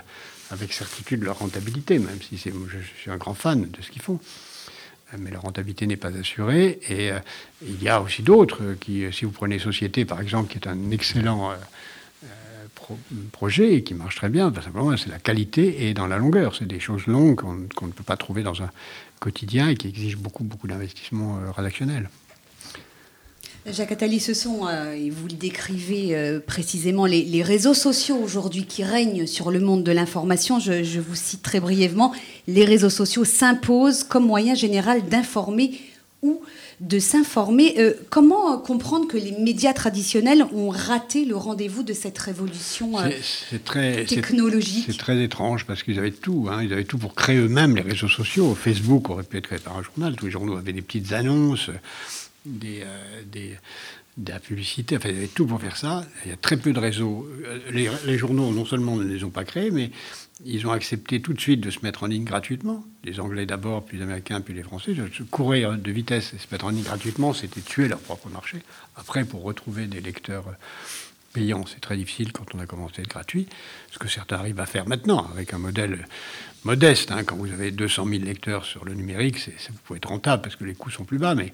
[0.52, 4.02] avec certitude leur rentabilité, même si c'est, je, suis un grand fan de ce qu'ils
[4.02, 4.20] font.
[5.14, 6.80] Euh, mais leur rentabilité n'est pas assurée.
[6.88, 7.20] Et euh,
[7.68, 10.92] il y a aussi d'autres qui, si vous prenez Société par exemple, qui est un
[10.92, 11.54] excellent
[13.32, 16.56] projet et qui marche très bien, simplement c'est la qualité et dans la longueur.
[16.56, 18.70] C'est des choses longues qu'on, ne peut pas trouver dans un
[19.20, 22.10] quotidien et qui exigent beaucoup, beaucoup d'investissement rédactionnel.
[23.66, 28.66] Jacques Attali, ce sont, euh, et vous le décrivez euh, précisément, les, réseaux sociaux aujourd'hui
[28.66, 30.60] qui règnent sur le monde de l'information.
[30.60, 32.12] Je, vous cite très brièvement,
[32.48, 35.80] les réseaux sociaux s'imposent comme moyen général d'informer
[36.22, 36.42] ou
[36.84, 37.76] de s'informer.
[37.80, 42.94] Euh, comment comprendre que les médias traditionnels ont raté le rendez-vous de cette révolution
[44.08, 46.48] technologique C'est très étrange parce qu'ils avaient tout.
[46.52, 46.62] Hein.
[46.62, 48.54] ils avaient tout pour créer eux-mêmes les réseaux sociaux.
[48.54, 50.16] Facebook aurait pu être créé par un journal.
[50.16, 51.70] Tous les journaux avaient des petites annonces
[52.46, 53.58] des, euh, des,
[54.18, 54.98] de la publicité.
[54.98, 56.06] Enfin, il y avait tout pour faire ça.
[56.26, 57.28] Il y a très peu de réseaux.
[57.72, 59.92] Les, les, journaux, non seulement ne les ont pas créés, mais
[60.46, 62.84] ils ont accepté tout de suite de se mettre en ligne gratuitement.
[63.04, 64.94] Les Anglais d'abord, puis les Américains, puis les Français.
[65.32, 68.60] Courir de vitesse et se mettre en ligne gratuitement, c'était tuer leur propre marché.
[68.96, 70.46] Après, pour retrouver des lecteurs
[71.34, 73.48] payants, c'est très difficile quand on a commencé à être gratuit.
[73.92, 76.08] Ce que certains arrivent à faire maintenant, avec un modèle
[76.64, 77.12] modeste.
[77.12, 77.24] Hein.
[77.24, 80.64] Quand vous avez 200 000 lecteurs sur le numérique, vous pouvez être rentable parce que
[80.64, 81.52] les coûts sont plus bas, mais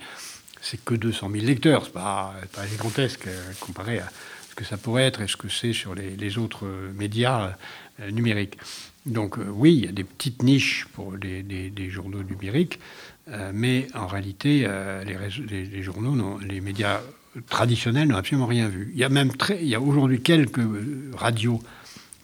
[0.62, 4.10] c'est que 200 000 lecteurs, c'est pas, pas gigantesque euh, comparé à
[4.50, 7.56] ce que ça pourrait être et ce que c'est sur les, autres euh, médias
[8.02, 8.58] euh, numériques.
[9.06, 12.80] Donc oui, il y a des petites niches pour les, journaux numériques,
[13.54, 14.68] mais en réalité,
[15.06, 17.00] les, les, journaux, les médias
[17.50, 18.92] traditionnels n'ont absolument rien vu.
[18.94, 20.62] Il y a même très, il y a aujourd'hui quelques
[21.16, 21.64] radios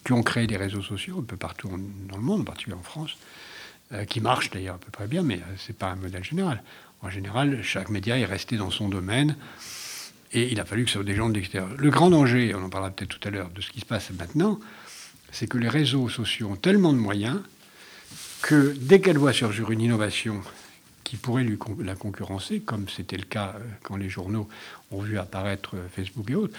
[0.05, 2.83] qui ont créé des réseaux sociaux un peu partout dans le monde, en particulier en
[2.83, 3.17] France,
[4.09, 6.61] qui marchent d'ailleurs à peu près bien, mais c'est pas un modèle général.
[7.01, 9.35] En général, chaque média est resté dans son domaine
[10.31, 11.69] et il a fallu que ce soit des gens de l'extérieur.
[11.77, 14.11] Le grand danger, on en parlera peut-être tout à l'heure, de ce qui se passe
[14.11, 14.59] maintenant,
[15.31, 17.39] c'est que les réseaux sociaux ont tellement de moyens
[18.41, 20.41] que dès qu'elle voit surgir une innovation
[21.03, 21.45] qui pourrait
[21.79, 24.49] la concurrencer, comme c'était le cas euh, quand les journaux
[24.91, 26.57] ont vu apparaître euh, Facebook et autres,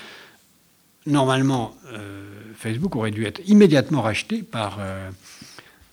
[1.04, 4.78] normalement, euh, Facebook aurait dû être immédiatement racheté par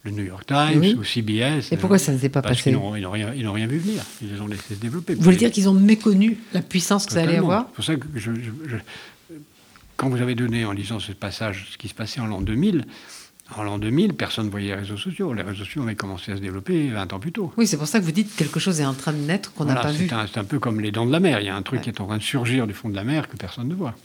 [0.04, 1.72] le New York Times ou CBS.
[1.72, 4.04] Et pourquoi ça ne s'est pas passé Ils n'ont rien, rien, vu venir.
[4.22, 5.16] Ils les ont laissés se développer.
[5.16, 7.96] Vous voulez dire qu'ils ont méconnu la puissance que ça allait avoir C'est pour ça
[7.96, 8.32] que je,
[9.96, 12.86] quand vous avez donné en lisant ce passage ce qui se passait en l'an 2000,
[13.56, 15.34] en l'an 2000, personne ne voyait les réseaux sociaux.
[15.34, 17.54] Les réseaux sociaux avaient commencé à se développer 20 ans plus tôt.
[17.58, 19.54] Oui, c'est pour ça que vous dites que quelque chose est en train de naître
[19.54, 20.08] qu'on n'a pas vu.
[20.10, 21.40] C'est un, peu comme les dents de la mer.
[21.40, 23.04] Il y a un truc qui est en train de surgir du fond de la
[23.04, 23.96] mer que personne ne voit.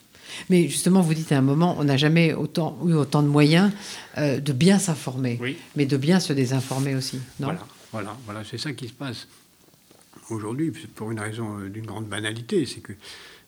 [0.50, 3.72] Mais justement, vous dites à un moment, on n'a jamais autant, eu autant de moyens
[4.18, 5.40] euh, de bien s'informer,
[5.76, 7.18] mais de bien se désinformer aussi.
[7.40, 7.48] Non?
[7.48, 9.26] Voilà, voilà, voilà c'est ça qui se passe
[10.30, 12.92] aujourd'hui, pour une raison euh, d'une grande banalité, c'est que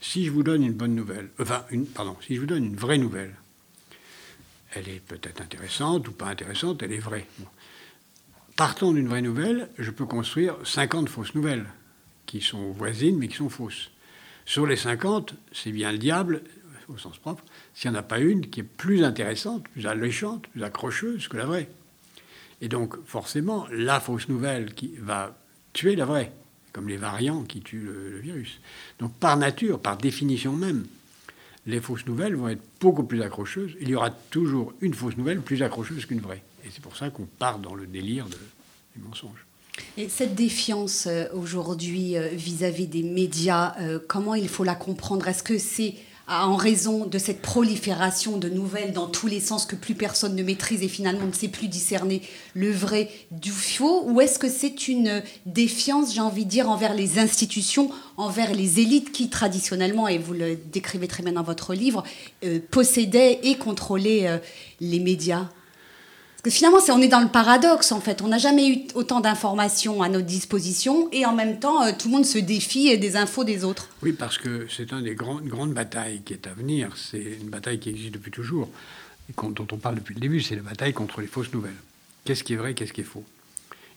[0.00, 2.76] si je vous donne une bonne nouvelle, enfin, une, pardon, si je vous donne une
[2.76, 3.34] vraie nouvelle,
[4.72, 7.26] elle est peut-être intéressante ou pas intéressante, elle est vraie.
[8.56, 11.66] Partant d'une vraie nouvelle, je peux construire 50 fausses nouvelles
[12.26, 13.90] qui sont voisines, mais qui sont fausses.
[14.46, 16.42] Sur les 50, c'est bien le diable,
[16.92, 20.46] au sens propre, s'il n'y en a pas une qui est plus intéressante, plus alléchante,
[20.48, 21.68] plus accrocheuse que la vraie.
[22.60, 25.36] Et donc, forcément, la fausse nouvelle qui va
[25.72, 26.32] tuer la vraie,
[26.72, 28.60] comme les variants qui tuent le, virus.
[28.98, 30.86] Donc, par nature, par définition même,
[31.66, 33.76] les fausses nouvelles vont être beaucoup plus accrocheuses.
[33.80, 36.42] Il y aura toujours une fausse nouvelle plus accrocheuse qu'une vraie.
[36.64, 38.38] Et c'est pour ça qu'on part dans le délire de,
[38.96, 39.46] du mensonge.
[39.96, 45.26] Et cette défiance euh, aujourd'hui euh, vis-à-vis des médias, euh, comment il faut la comprendre?
[45.28, 45.94] Est-ce que c'est
[46.30, 50.42] en raison de cette prolifération de nouvelles dans tous les sens que plus personne ne
[50.42, 52.22] maîtrise et finalement ne sait plus discerner
[52.54, 56.94] le vrai du faux Ou est-ce que c'est une défiance, j'ai envie de dire, envers
[56.94, 61.74] les institutions, envers les élites qui traditionnellement, et vous le décrivez très bien dans votre
[61.74, 62.04] livre,
[62.70, 64.40] possédaient et contrôlaient
[64.80, 65.48] les médias?
[66.40, 68.22] Parce que finalement, on est dans le paradoxe, en fait.
[68.22, 72.08] On n'a jamais eu autant d'informations à notre disposition et en même temps, euh, tout
[72.08, 73.90] le monde se défie des infos des autres.
[74.02, 76.96] Oui, parce que c'est un des grands, une grande bataille qui est à venir.
[76.96, 78.70] C'est une bataille qui existe depuis toujours
[79.36, 80.40] dont on parle depuis le début.
[80.40, 81.76] C'est la bataille contre les fausses nouvelles.
[82.24, 83.24] Qu'est-ce qui est vrai, qu'est-ce qui est faux?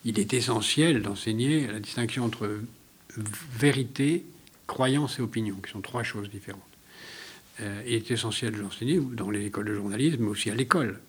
[0.04, 2.60] Il est essentiel d'enseigner la distinction entre
[3.58, 4.26] vérité,
[4.68, 6.62] croyance et opinion, qui sont trois choses différentes.
[7.62, 11.00] Euh, il est essentiel de l'enseigner dans les écoles de journalisme, mais aussi à l'école.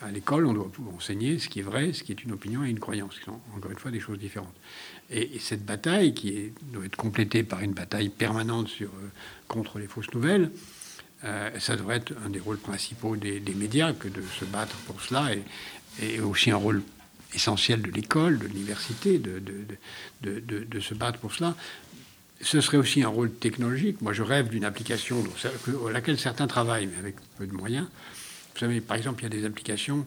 [0.00, 2.70] À l'école, on doit enseigner ce qui est vrai, ce qui est une opinion et
[2.70, 4.54] une croyance, qui sont encore une fois des choses différentes.
[5.10, 9.08] Et, cette bataille, qui doit être complétée par une bataille permanente sur, euh,
[9.48, 10.50] contre les fausses nouvelles,
[11.24, 15.00] euh, ça devrait être un des rôles principaux des, médias que de se battre pour
[15.02, 15.30] cela,
[16.00, 16.82] et, aussi un rôle
[17.34, 21.56] essentiel de l'école, de l'université, de, se battre pour cela.
[22.40, 24.00] Ce serait aussi un rôle technologique.
[24.00, 27.88] Moi, je rêve d'une application à laquelle certains travaillent, mais avec peu de moyens,
[28.58, 30.04] vous savez, par exemple, il y a des applications,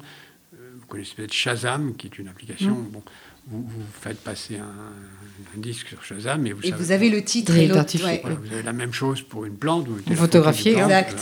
[0.54, 2.76] euh, vous connaissez peut-être Shazam, qui est une application.
[2.76, 2.90] Mm.
[2.92, 3.04] Bon,
[3.48, 7.56] vous, vous, faites passer un, disque sur Shazam et vous, et vous avez le titre
[7.56, 7.98] et l'autre.
[7.98, 9.88] vous avez la même chose pour une plante.
[9.88, 11.18] Ou une photographie, exact.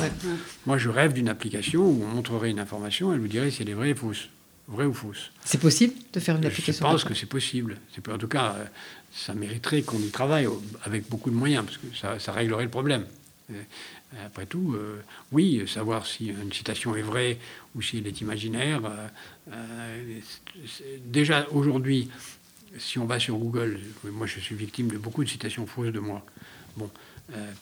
[0.65, 3.69] Moi, je rêve d'une application où on montrerait une information, elle vous dirait si elle
[3.69, 4.29] est vraie ou fausse.
[4.67, 5.31] Vraie ou fausse.
[5.45, 7.77] C'est possible de faire une application Je pense que c'est possible.
[8.11, 8.65] En tout cas, euh,
[9.11, 10.47] ça mériterait qu'on y travaille
[10.83, 13.05] avec beaucoup de moyens, parce que ça, ça réglerait le problème.
[14.25, 17.37] Après tout, euh, oui, savoir si une citation est vraie
[17.75, 18.81] ou si elle est imaginaire.
[18.85, 19.07] Euh,
[19.53, 20.19] euh,
[21.05, 22.09] déjà aujourd'hui,
[22.79, 25.99] si on va sur Google, moi je suis victime de beaucoup de citations fausses de
[25.99, 26.25] moi.
[26.75, 26.89] Bon,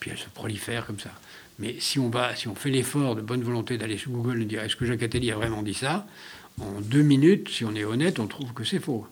[0.00, 1.10] puis elles se prolifèrent comme ça.
[1.58, 4.44] Mais si on va, si on fait l'effort de bonne volonté d'aller sur Google et
[4.46, 6.06] dire est-ce que Jacques Attali a vraiment dit ça,
[6.60, 9.06] en deux minutes, si on est honnête, on trouve que c'est faux.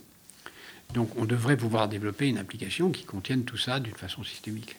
[0.94, 4.76] Donc on devrait pouvoir développer une application qui contienne tout ça d'une façon systémique.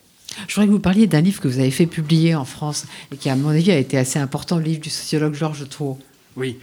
[0.47, 3.17] Je voudrais que vous parliez d'un livre que vous avez fait publier en France et
[3.17, 5.97] qui, à mon avis, a été assez important, le livre du sociologue Georges Trot.
[6.35, 6.59] Oui,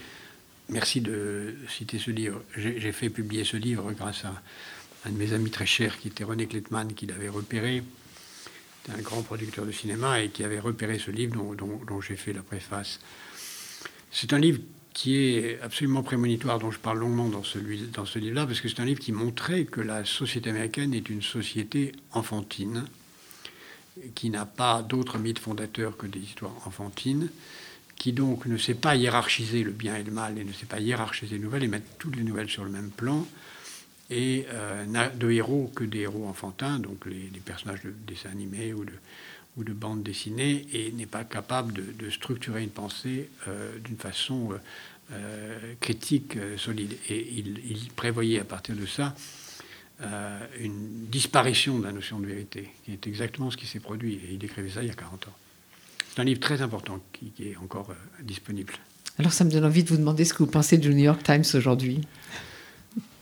[0.69, 2.43] merci de citer ce livre.
[2.57, 4.41] J'ai fait publier ce livre grâce à
[5.07, 7.83] un de mes amis très chers qui était René Klettmann, qui l'avait repéré.
[8.89, 12.43] un grand producteur de cinéma et qui avait repéré ce livre dont, j'ai fait la
[12.43, 13.01] préface.
[14.13, 14.61] C'est un livre
[14.93, 17.59] qui est absolument prémonitoire, dont je parle longuement dans ce
[18.19, 21.93] livre-là, parce que c'est un livre qui montrait que la société américaine est une société
[22.13, 22.85] enfantine,
[24.15, 27.29] qui n'a pas d'autre mythe fondateur que des histoires enfantines,
[27.97, 30.81] qui donc ne sait pas hiérarchiser le bien et le mal et ne sait pas
[30.81, 33.27] hiérarchiser les nouvelles et mettre toutes les nouvelles sur le même plan,
[34.11, 38.75] et euh, n'a de héros que des héros enfantins, donc les, personnages de dessins animés
[38.75, 44.51] ou de, bandes dessinées, et n'est pas capable de, structurer une pensée euh, d'une façon
[45.13, 46.97] euh, critique solide.
[47.09, 49.15] Et il, prévoyait à partir de ça
[50.07, 54.15] euh, une disparition de la notion de vérité, qui est exactement ce qui s'est produit.
[54.15, 55.33] Et il écrivait ça il y a 40 ans.
[56.09, 58.75] C'est un livre très important qui, est encore euh, disponible.
[59.19, 61.23] Alors ça me donne envie de vous demander ce que vous pensez du New York
[61.23, 62.01] Times aujourd'hui.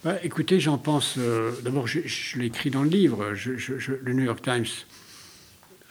[0.02, 1.14] Bah, écoutez, j'en pense.
[1.18, 2.00] Euh, d'abord, je,
[2.38, 3.32] l'écris dans le livre.
[3.32, 4.66] le New York Times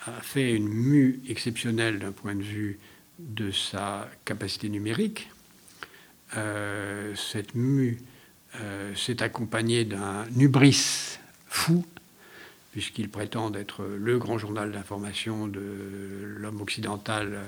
[0.06, 2.80] a fait une mue exceptionnelle d'un point de vue
[3.20, 5.30] de sa capacité numérique.
[6.34, 8.00] cette mue
[8.60, 11.86] euh, s'est accompagné d'un hubris fou,
[12.72, 15.62] puisqu'il prétend être le grand journal d'information de
[16.38, 17.40] l'homme occidental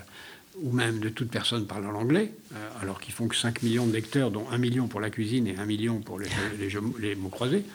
[0.62, 3.94] ou même de toute personne parlant l'anglais, euh, alors qu'ils font que 5 millions de
[3.94, 7.66] lecteurs, dont 1 million pour la cuisine et 1 million pour les, mots croisés,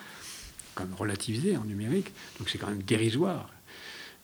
[0.75, 3.49] comme relativisé en numérique, donc c'est quand même dérisoire.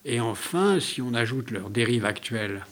[0.06, 2.66] Et enfin, si on ajoute leur dérive actuelle,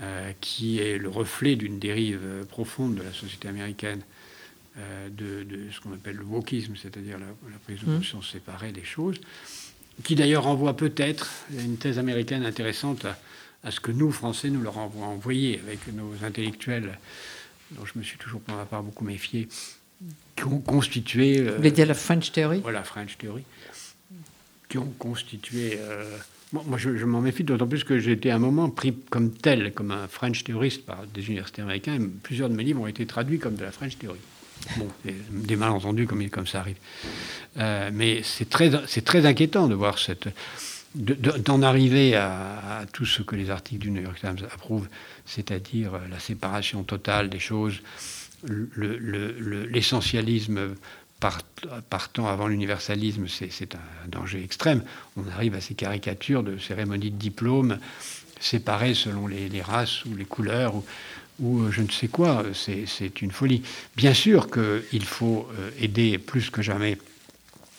[0.00, 4.00] euh, qui est le reflet d'une dérive profonde de la société américaine,
[4.78, 7.26] euh, de, ce qu'on appelle le wokisme, c'est-à-dire la,
[7.64, 7.96] prise de mmh.
[7.96, 9.20] conscience séparée des choses,
[10.04, 11.28] qui d'ailleurs renvoie peut-être
[11.58, 13.04] à une thèse américaine intéressante
[13.64, 16.98] à, ce que nous, Français, nous leur avons envoyé avec nos intellectuels,
[17.72, 19.48] dont je me suis toujours pour ma part beaucoup méfié,
[20.36, 21.42] qui ont constitué...
[21.42, 22.60] Vous voulez dire la French Theory?
[22.60, 23.42] Voilà, French Theory.
[24.68, 25.80] qui ont constitué.
[26.52, 29.74] moi, je, m'en méfie d'autant plus que j'ai été à un moment pris comme tel,
[29.74, 31.98] comme un French théoriste par des universités américains.
[32.22, 34.20] plusieurs de mes livres ont été traduits comme de la French théorie.
[34.76, 34.88] Bon,
[35.30, 36.76] des malentendus comme, ça arrive.
[37.56, 39.98] mais c'est très, inquiétant de voir
[40.94, 44.88] d'en arriver à, tout ce que les articles du New York Times approuvent,
[45.24, 47.80] c'est-à-dire la séparation totale des choses,
[48.46, 50.74] l'essentialisme
[51.20, 54.82] partant avant l'universalisme, c'est un danger extrême.
[55.16, 57.78] On arrive à ces caricatures de cérémonies de diplôme
[58.40, 60.84] séparées selon les, races ou les couleurs ou,
[61.40, 62.44] ou, euh, je ne sais quoi.
[62.54, 63.62] C'est une folie.
[63.96, 66.98] Bien sûr qu'il faut euh, aider plus que jamais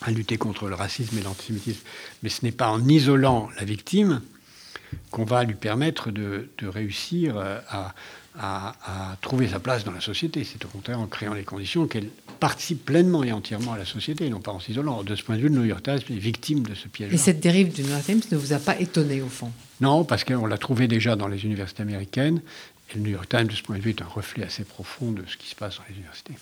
[0.02, 1.82] à lutter contre le racisme et l'antisémitisme.
[2.24, 4.22] Mais ce n'est pas en isolant la victime
[5.12, 7.94] qu'on va lui permettre de, réussir euh, à,
[9.22, 10.44] trouver sa place dans la société.
[10.44, 14.26] C'est au contraire en créant les conditions qu'elle participe pleinement et entièrement à la société,
[14.26, 15.04] et non pas en s'isolant.
[15.04, 17.14] De ce point de vue, le New York Times est victime de ce piège.
[17.14, 19.52] Et cette dérive du New York Times ne vous a pas étonné, au fond?
[19.80, 22.42] Non, parce qu'on l'a trouvé déjà dans les universités américaines.
[22.92, 25.12] Et le New York Times, de ce point de vue, est un reflet assez profond
[25.12, 26.34] de ce qui se passe dans les universités.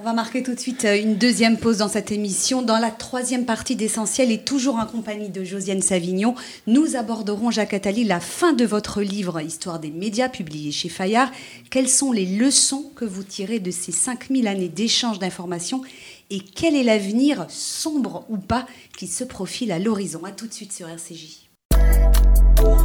[0.00, 2.62] On va marquer tout de suite euh, une deuxième pause dans cette émission.
[2.62, 6.36] Dans la troisième partie d'Essentiel et toujours en compagnie de Josiane Savignon,
[6.68, 11.32] nous aborderons, Jacques Attali, la fin de votre livre Histoire des médias, publié chez Fayard.
[11.70, 15.82] Quelles sont les leçons que vous tirez de ces 5000 années d'échange d'informations
[16.30, 18.66] et quel est l'avenir, sombre ou pas,
[18.96, 20.24] qui se profile à l'horizon?
[20.24, 21.48] A tout de suite sur RCJ.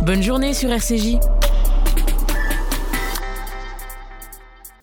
[0.03, 1.17] Bonne journée sur RCJ.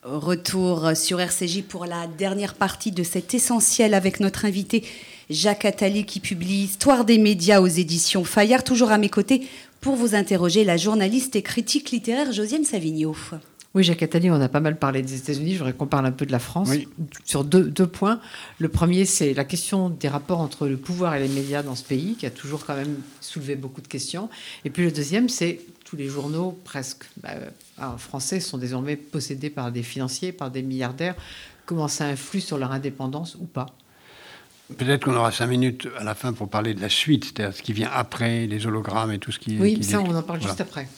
[0.03, 4.83] Retour sur RCJ pour la dernière partie de cet essentiel avec notre invité
[5.29, 8.65] Jacques Attali qui publie Histoire des médias aux éditions Fayard.
[8.65, 9.47] Toujours à mes côtés
[9.83, 13.15] pour vous interroger la journaliste et critique littéraire Josiane Savigno.
[13.75, 15.53] Oui, Jacques Attali, on a pas mal parlé des États-Unis.
[15.53, 16.71] Je voudrais qu'on parle un peu de la France
[17.27, 18.21] sur deux, deux, points.
[18.59, 21.85] Le premier, c'est la question des rapports entre le pouvoir et les médias dans ce
[21.85, 24.31] pays, qui a toujours quand même soulevé beaucoup de questions.
[24.65, 27.35] Et puis le deuxième, c'est tous les journaux, presque bah,
[27.99, 31.15] français, sont désormais possédés par des financiers, par des milliardaires.
[31.67, 33.67] Comment ça influe sur leur indépendance ou pas?
[34.79, 37.63] Peut-être qu'on aura cinq minutes à la fin pour parler de la suite, c'est-à-dire ce
[37.63, 39.59] qui vient après, les hologrammes et tout ce qui...
[39.59, 40.89] Oui, ça, on en parle juste après.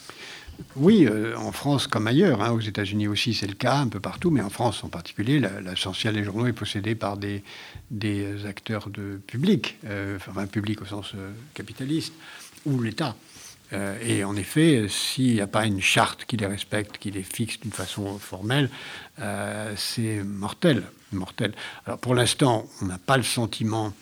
[0.76, 4.00] Oui, euh, en France comme ailleurs, hein, aux États-Unis aussi c'est le cas, un peu
[4.00, 7.42] partout, mais en France en particulier, l'essentiel des journaux est possédé par des,
[7.90, 12.12] des acteurs de public, euh, enfin public au sens euh, capitaliste,
[12.66, 13.16] ou l'État.
[13.72, 17.58] Et en effet, s'il n'y a pas une charte qui les respecte, qui les fixe
[17.60, 18.68] d'une façon formelle,
[19.76, 21.52] c'est mortel, mortel.
[21.86, 23.94] Alors pour l'instant, on n'a pas le sentiment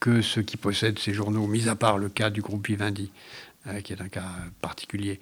[0.00, 3.10] que ceux qui possèdent ces journaux, mis à part le cas du groupe Vivendi,
[3.84, 4.30] qui est un cas
[4.62, 5.20] particulier,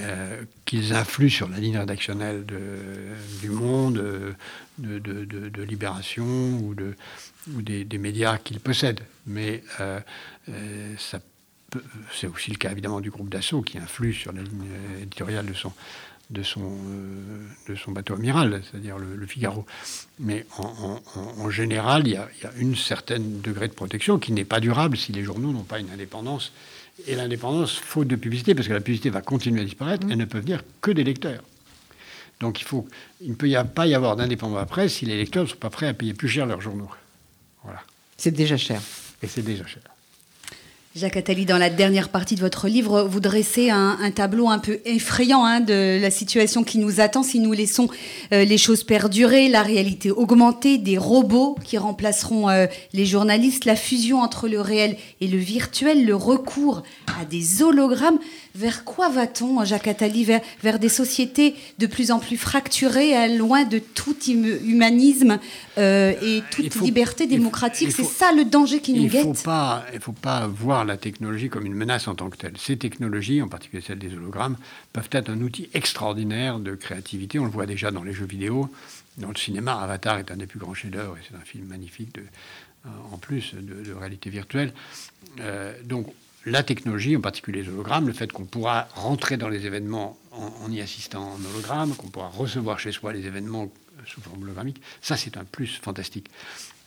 [0.00, 2.44] euh, qu'ils influent sur la ligne rédactionnelle
[3.40, 4.34] du Monde,
[4.78, 6.74] de, Libération ou,
[7.62, 9.00] des, médias qu'ils possèdent.
[9.26, 9.98] Mais euh,
[10.50, 10.94] euh,
[12.12, 14.66] c'est aussi le cas évidemment du groupe d'assaut qui influe sur la ligne
[15.02, 15.72] éditoriale de son,
[16.30, 16.72] de son,
[17.68, 19.66] de son bateau amiral, c'est-à-dire le, Figaro.
[20.18, 24.32] Mais en, général, il y, a, il y, a, une certaine degré de protection qui
[24.32, 26.52] n'est pas durable si les journaux n'ont pas une indépendance
[27.06, 30.10] et l'indépendance, faute de publicité, parce que la publicité va continuer à disparaître, mmh.
[30.10, 31.44] elle ne peut venir que des lecteurs.
[32.40, 32.88] Donc il, faut,
[33.20, 35.86] il ne peut pas y avoir d'indépendance presse si les lecteurs ne sont pas prêts
[35.86, 36.90] à payer plus cher leurs journaux.
[37.64, 37.82] Voilà.
[38.16, 38.80] C'est déjà cher.
[39.22, 39.82] Et c'est déjà cher.
[40.96, 44.80] Jacques Attali, dans la dernière partie de votre livre, vous dressez un, tableau un peu
[44.86, 47.88] effrayant hein, de la situation qui nous attend si nous laissons
[48.32, 53.76] euh, les choses perdurer, la réalité augmenter, des robots qui remplaceront euh, les journalistes, la
[53.76, 56.82] fusion entre le réel et le virtuel, le recours
[57.20, 58.18] à des hologrammes.
[58.54, 60.24] Vers quoi va-t-on, Jacques Attali?
[60.24, 65.38] Vers, des sociétés de plus en plus fracturées, loin de tout humanisme
[65.76, 67.92] euh, et toute liberté démocratique?
[67.92, 69.24] C'est ça le danger qui nous guette?
[69.24, 72.56] Il ne faut pas voir la technologie comme une menace en tant que telle.
[72.58, 74.56] Ces technologies, en particulier celle des hologrammes,
[74.92, 77.38] peuvent être un outil extraordinaire de créativité.
[77.38, 78.70] On le voit déjà dans les jeux vidéo.
[79.16, 82.18] Dans le cinéma, Avatar est un des plus grands chefs-d'œuvre et c'est un film magnifique
[82.18, 84.72] euh, en plus de, réalité virtuelle.
[85.40, 86.12] Euh, donc
[86.46, 90.70] la technologie, en particulier les hologrammes, le fait qu'on pourra rentrer dans les événements en,
[90.70, 93.70] y assistant en hologramme, qu'on pourra recevoir chez soi les événements
[94.06, 96.30] sous forme hologrammique, ça c'est un plus fantastique.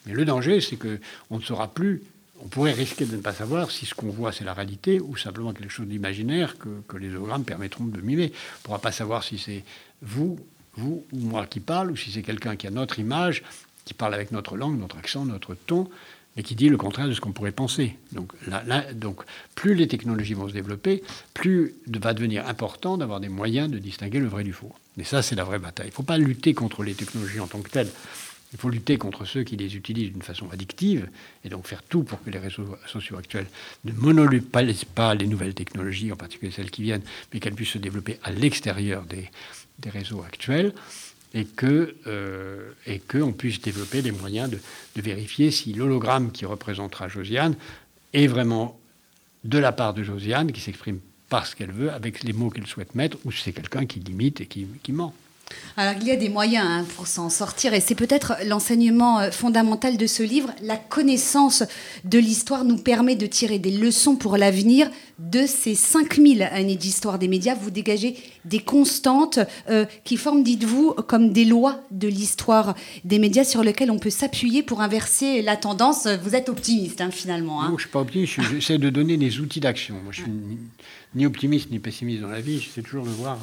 [0.05, 2.01] Mais le danger, c'est qu'on ne saura plus,
[2.43, 5.15] on pourrait risquer de ne pas savoir si ce qu'on voit c'est la réalité ou
[5.15, 8.31] simplement quelque chose d'imaginaire que, les hologrammes permettront de mimer.
[8.31, 9.63] On ne pourra pas savoir si c'est
[10.01, 10.39] vous,
[10.75, 13.43] vous ou moi qui parle, ou si c'est quelqu'un qui a notre image,
[13.85, 15.89] qui parle avec notre langue, notre accent, notre ton
[16.37, 17.97] et qui dit le contraire de ce qu'on pourrait penser.
[18.13, 18.31] Donc,
[18.93, 19.21] donc,
[19.55, 24.19] plus les technologies vont se développer, plus va devenir important d'avoir des moyens de distinguer
[24.19, 24.73] le vrai du faux.
[24.97, 25.87] Et ça, c'est la vraie bataille.
[25.87, 27.89] Il ne faut pas lutter contre les technologies en tant que telles.
[28.53, 31.09] Il faut lutter contre ceux qui les utilisent d'une façon addictive
[31.45, 33.47] et donc faire tout pour que les réseaux sociaux actuels
[33.85, 37.77] ne monopolisent pas les nouvelles technologies, en particulier celles qui viennent, mais qu'elles puissent se
[37.77, 39.29] développer à l'extérieur des,
[39.79, 40.73] des, réseaux actuels
[41.33, 42.71] et que euh,
[43.07, 44.59] qu'on puisse développer les moyens de,
[45.01, 47.55] vérifier si l'hologramme qui représentera Josiane
[48.11, 48.77] est vraiment
[49.45, 50.99] de la part de Josiane, qui s'exprime
[51.29, 54.41] parce qu'elle veut, avec les mots qu'elle souhaite mettre, ou si c'est quelqu'un qui limite
[54.41, 55.15] et qui ment.
[55.77, 59.31] Alors il y a des moyens hein, pour s'en sortir et c'est peut-être l'enseignement euh,
[59.31, 60.49] fondamental de ce livre.
[60.61, 61.63] La connaissance
[62.03, 64.89] de l'histoire nous permet de tirer des leçons pour l'avenir.
[65.19, 69.39] De ces 5000 années d'histoire des médias, vous dégagez des constantes
[69.69, 72.75] euh, qui forment, dites-vous, comme des lois de l'histoire
[73.05, 76.07] des médias sur lesquelles on peut s'appuyer pour inverser la tendance.
[76.23, 77.61] Vous êtes optimiste hein, finalement.
[77.61, 77.65] Hein.
[77.65, 79.95] Non, je ne suis pas optimiste, j'essaie de donner des outils d'action.
[80.03, 80.31] Moi je suis
[81.15, 83.37] ni optimiste ni pessimiste dans la vie, j'essaie toujours de voir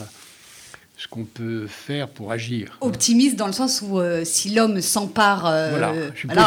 [0.98, 2.76] ce qu'on peut faire pour agir.
[2.80, 5.46] Optimiste dans le sens où euh, si l'homme s'empare...
[5.46, 5.94] Euh, voilà,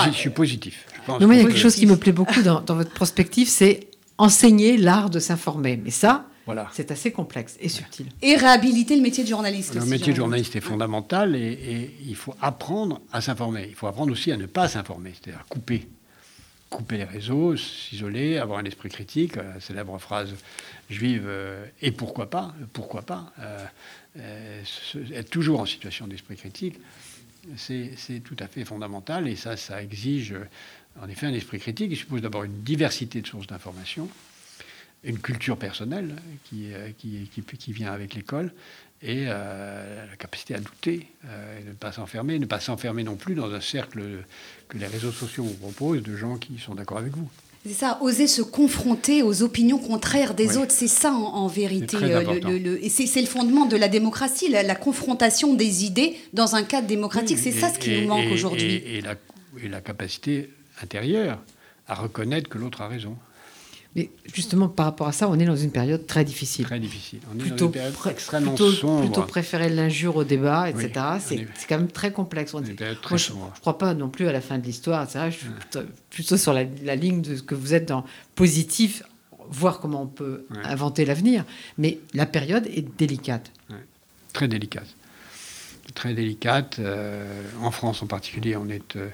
[0.08, 0.86] je suis, positif.
[1.08, 3.88] il y a quelque chose qui me plaît beaucoup dans, votre prospective, c'est
[4.18, 5.80] enseigner l'art de s'informer.
[5.82, 6.70] Mais ça, voilà.
[6.74, 8.08] c'est assez complexe et subtil.
[8.22, 9.74] Et réhabiliter le métier de journaliste.
[9.74, 13.68] Le métier de journaliste est fondamental et, et il faut apprendre à s'informer.
[13.70, 15.88] Il faut apprendre aussi à ne pas s'informer, c'est-à-dire couper
[16.72, 20.34] couper les réseaux, s'isoler, avoir un esprit critique, la célèbre phrase
[20.90, 23.66] juive, euh, et pourquoi pas, pourquoi pas, euh, euh,
[24.18, 26.80] être toujours en situation d'esprit critique,
[27.56, 30.36] c'est tout à fait fondamental, et ça, ça exige
[31.02, 34.10] en effet un esprit critique, il suppose d'abord une diversité de sources d'information,
[35.04, 38.54] une culture personnelle qui, qui, qui, qui vient avec l'école,
[39.04, 43.16] et euh, la capacité à douter euh, et ne pas s'enfermer, ne pas s'enfermer non
[43.16, 44.04] plus dans un cercle
[44.68, 47.30] que les réseaux sociaux vous proposent de gens qui sont d'accord avec vous.
[47.64, 51.96] C'est ça, oser se confronter aux opinions contraires des autres, c'est ça en, vérité.
[52.02, 56.64] Euh, le, et c'est le fondement de la démocratie, la, confrontation des idées dans un
[56.64, 57.38] cadre démocratique.
[57.38, 58.74] c'est ça ce qui nous manque aujourd'hui.
[58.74, 58.98] Et,
[59.64, 60.50] et, la capacité
[60.82, 61.40] intérieure
[61.88, 63.16] à reconnaître que l'autre a raison.
[63.96, 66.66] Mais justement, par rapport à ça, on est dans une période très difficile.
[66.66, 67.20] Très difficile.
[67.30, 69.02] On est plutôt dans une période extrêmement plutôt, sombre.
[69.02, 70.92] Plutôt préférer l'injure au débat, etc.
[71.20, 72.54] c'est quand même très complexe.
[72.54, 75.08] On très je ne crois pas non plus à la fin de l'histoire.
[75.10, 75.48] Je suis
[76.10, 76.64] plutôt, sur la,
[76.96, 79.04] ligne de ce que vous êtes dans positif,
[79.50, 81.44] voir comment on peut inventer l'avenir.
[81.78, 83.52] Mais la période est délicate.
[84.32, 84.88] Très délicate.
[85.96, 86.78] Très délicate.
[86.80, 88.96] Euh, en France en particulier, on est...
[88.96, 89.10] Euh,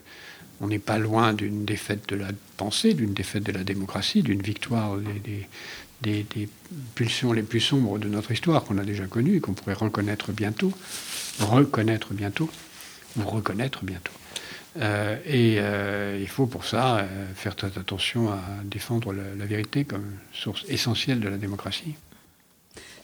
[0.62, 4.42] on n'est pas loin d'une défaite de la pensée, d'une défaite de la démocratie, d'une
[4.42, 4.98] victoire
[6.02, 6.28] des,
[6.96, 10.32] pulsions les plus sombres de notre histoire qu'on a déjà connues et qu'on pourrait reconnaître
[10.32, 10.72] bientôt,
[11.40, 12.50] reconnaître bientôt,
[13.18, 14.14] ou reconnaître bientôt.
[14.80, 19.86] Euh, et euh, il faut pour ça euh, faire très attention à défendre la, vérité
[19.86, 21.96] comme source essentielle de la démocratie.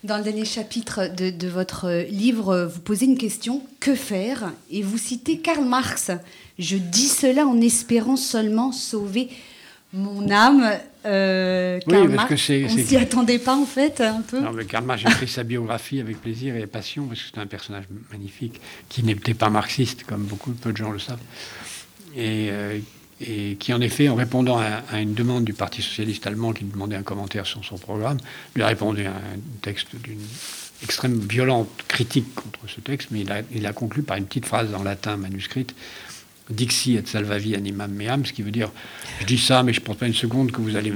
[0.03, 4.51] Dans le dernier chapitre de, de, votre livre, vous posez une question que faire?
[4.69, 6.11] Et vous citez Karl Marx
[6.59, 9.29] je dis cela en espérant seulement sauver
[9.91, 10.71] mon âme.
[11.05, 12.65] Euh, oui, parce que c'est.
[12.65, 14.39] On s'y attendait pas en fait un peu.
[14.39, 17.41] Non, mais Karl Marx, j'ai écrit sa biographie avec plaisir et passion parce que c'est
[17.41, 21.19] un personnage magnifique qui n'était pas marxiste comme beaucoup peu de gens le savent
[22.15, 22.77] et, euh,
[23.25, 26.95] et qui en effet, en répondant à, une demande du Parti socialiste allemand qui demandait
[26.95, 28.17] un commentaire sur son programme,
[28.55, 30.21] lui a répondu à un texte d'une
[30.83, 34.83] extrême violente critique contre ce texte, mais il a, conclu par une petite phrase en
[34.83, 35.73] latin manuscrite
[36.49, 38.69] Dixi et salvavi animam meam, ce qui veut dire
[39.21, 40.91] je dis ça, mais je ne pense pas une seconde que vous allez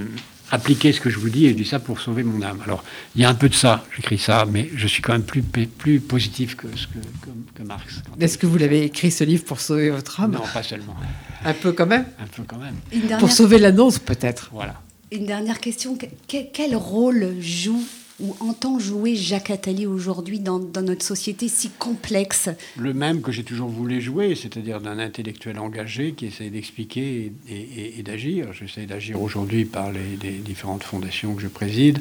[0.51, 2.59] appliquer ce que je vous dis, et je dis ça pour sauver mon âme.
[2.63, 2.83] Alors,
[3.15, 5.41] il y a un peu de ça, j'écris ça, mais je suis quand même plus,
[5.41, 8.01] plus positif que, que, que, Marx.
[8.19, 10.31] Est-ce que vous l'avez écrit ce livre pour sauver votre âme?
[10.31, 10.95] Non, pas seulement.
[11.43, 12.05] Un peu quand même?
[12.19, 12.75] Un peu quand même.
[13.19, 14.49] Pour sauver l'annonce, peut-être.
[14.53, 14.81] Voilà.
[15.11, 15.97] Une dernière question.
[16.27, 17.83] quel rôle joue
[18.19, 23.43] ou entend jouer Jacques Attali aujourd'hui dans, notre société si complexe Le même que j'ai
[23.43, 28.53] toujours voulu jouer, c'est-à-dire d'un intellectuel engagé qui essaie d'expliquer et, d'agir.
[28.53, 31.99] J'essaie d'agir aujourd'hui par les, différentes fondations que je préside.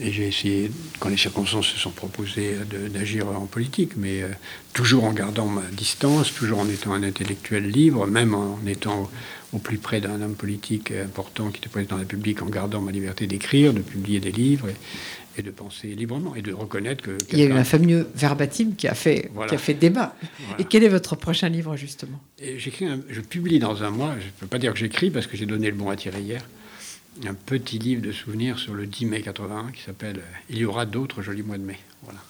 [0.00, 2.54] Et j'ai essayé, quand les circonstances se sont proposées,
[2.92, 4.28] d'agir en politique, mais euh,
[4.72, 9.10] toujours en gardant ma distance, toujours en étant un intellectuel libre, même en étant
[9.52, 12.80] au, plus près d'un homme politique important qui était président de la République, en gardant
[12.80, 14.68] ma liberté d'écrire, de publier des livres.
[15.36, 17.16] Et, et de penser librement et de reconnaître que.
[17.32, 20.14] Il y a eu un fameux verbatim qui a fait, qui a fait débat.
[20.58, 22.20] Et quel est votre prochain livre, justement?
[22.56, 25.36] J'écris, je publie dans un mois, je ne peux pas dire que j'écris parce que
[25.36, 26.44] j'ai donné le bon à tirer hier,
[27.26, 30.86] un petit livre de souvenirs sur le 10 mai 81 qui s'appelle Il y aura
[30.86, 31.78] d'autres jolis mois de mai.
[32.02, 32.20] Voilà.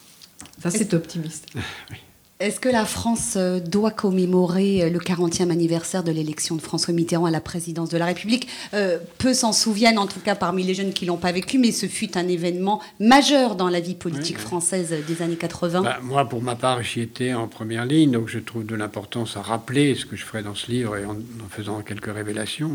[0.61, 1.47] Ça, c'est optimiste.
[1.91, 1.97] oui.
[2.41, 6.91] Est-ce que la France euh, doit commémorer euh, le 40e anniversaire de l'élection de François
[6.91, 8.47] Mitterrand à la présidence de la République?
[8.73, 11.71] Euh, Peu s'en souviennent, en tout cas parmi les jeunes qui l'ont pas vécu, mais
[11.71, 15.83] ce fut un événement majeur dans la vie politique française des années 80.
[15.83, 19.37] Bah, moi, pour ma part, j'y étais en première ligne, donc je trouve de l'importance
[19.37, 21.17] à rappeler ce que je ferai dans ce livre et en,
[21.51, 22.71] faisant quelques révélations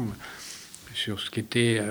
[0.94, 1.82] sur ce qu'était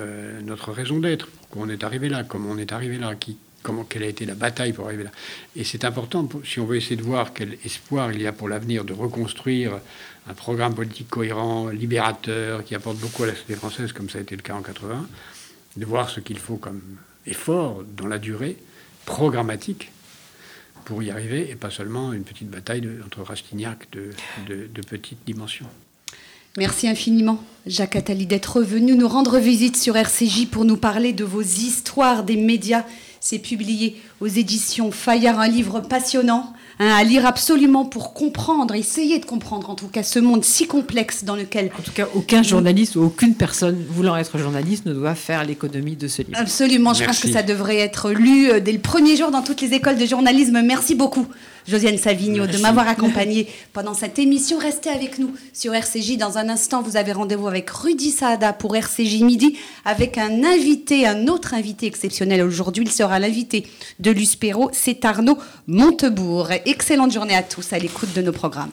[0.44, 3.84] notre raison d'être, pourquoi on est arrivé là, comment on est arrivé là, qui, comment,
[3.84, 5.12] quelle a été la bataille pour arriver là.
[5.56, 8.48] Et c'est important, si on veut essayer de voir quel espoir il y a pour
[8.48, 9.80] l'avenir de reconstruire
[10.30, 14.22] un programme politique cohérent, libérateur, qui apporte beaucoup à la société française, comme ça a
[14.22, 15.08] été le cas en 80,
[15.78, 16.82] de voir ce qu'il faut comme
[17.26, 18.58] effort dans la durée,
[19.06, 19.92] programmatique,
[20.86, 24.12] pour y arriver, et pas seulement une petite bataille entre Rastignac de,
[24.48, 25.66] de, petite dimension.
[26.58, 31.26] Merci infiniment, Jacques Attali, d'être venu nous rendre visite sur RCJ pour nous parler de
[31.26, 32.86] vos histoires des médias
[33.26, 39.18] c'est publié aux éditions Fayard, un livre passionnant, hein, à lire absolument pour comprendre, essayer
[39.18, 41.72] de comprendre en tout cas ce monde si complexe dans lequel...
[41.80, 45.96] En tout cas, aucun journaliste ou aucune personne voulant être journaliste ne doit faire l'économie
[45.96, 46.38] de ce livre.
[46.38, 49.62] Absolument, je pense que ça devrait être lu euh, dès le premier jour dans toutes
[49.62, 50.62] les écoles de journalisme.
[50.64, 51.26] Merci beaucoup.
[51.68, 54.58] Josiane Savigno, de m'avoir accompagné pendant cette émission.
[54.58, 56.18] Restez avec nous sur RCJ.
[56.18, 61.08] Dans un instant, vous avez rendez-vous avec Rudy Saada pour RCJ Midi, avec un invité,
[61.08, 62.84] un autre invité exceptionnel aujourd'hui.
[62.86, 63.66] Il sera l'invité
[64.00, 65.38] de Luspero, c'est Arnaud
[65.68, 66.50] Montebourg.
[66.66, 68.72] Excellente journée à tous à l'écoute de nos programmes.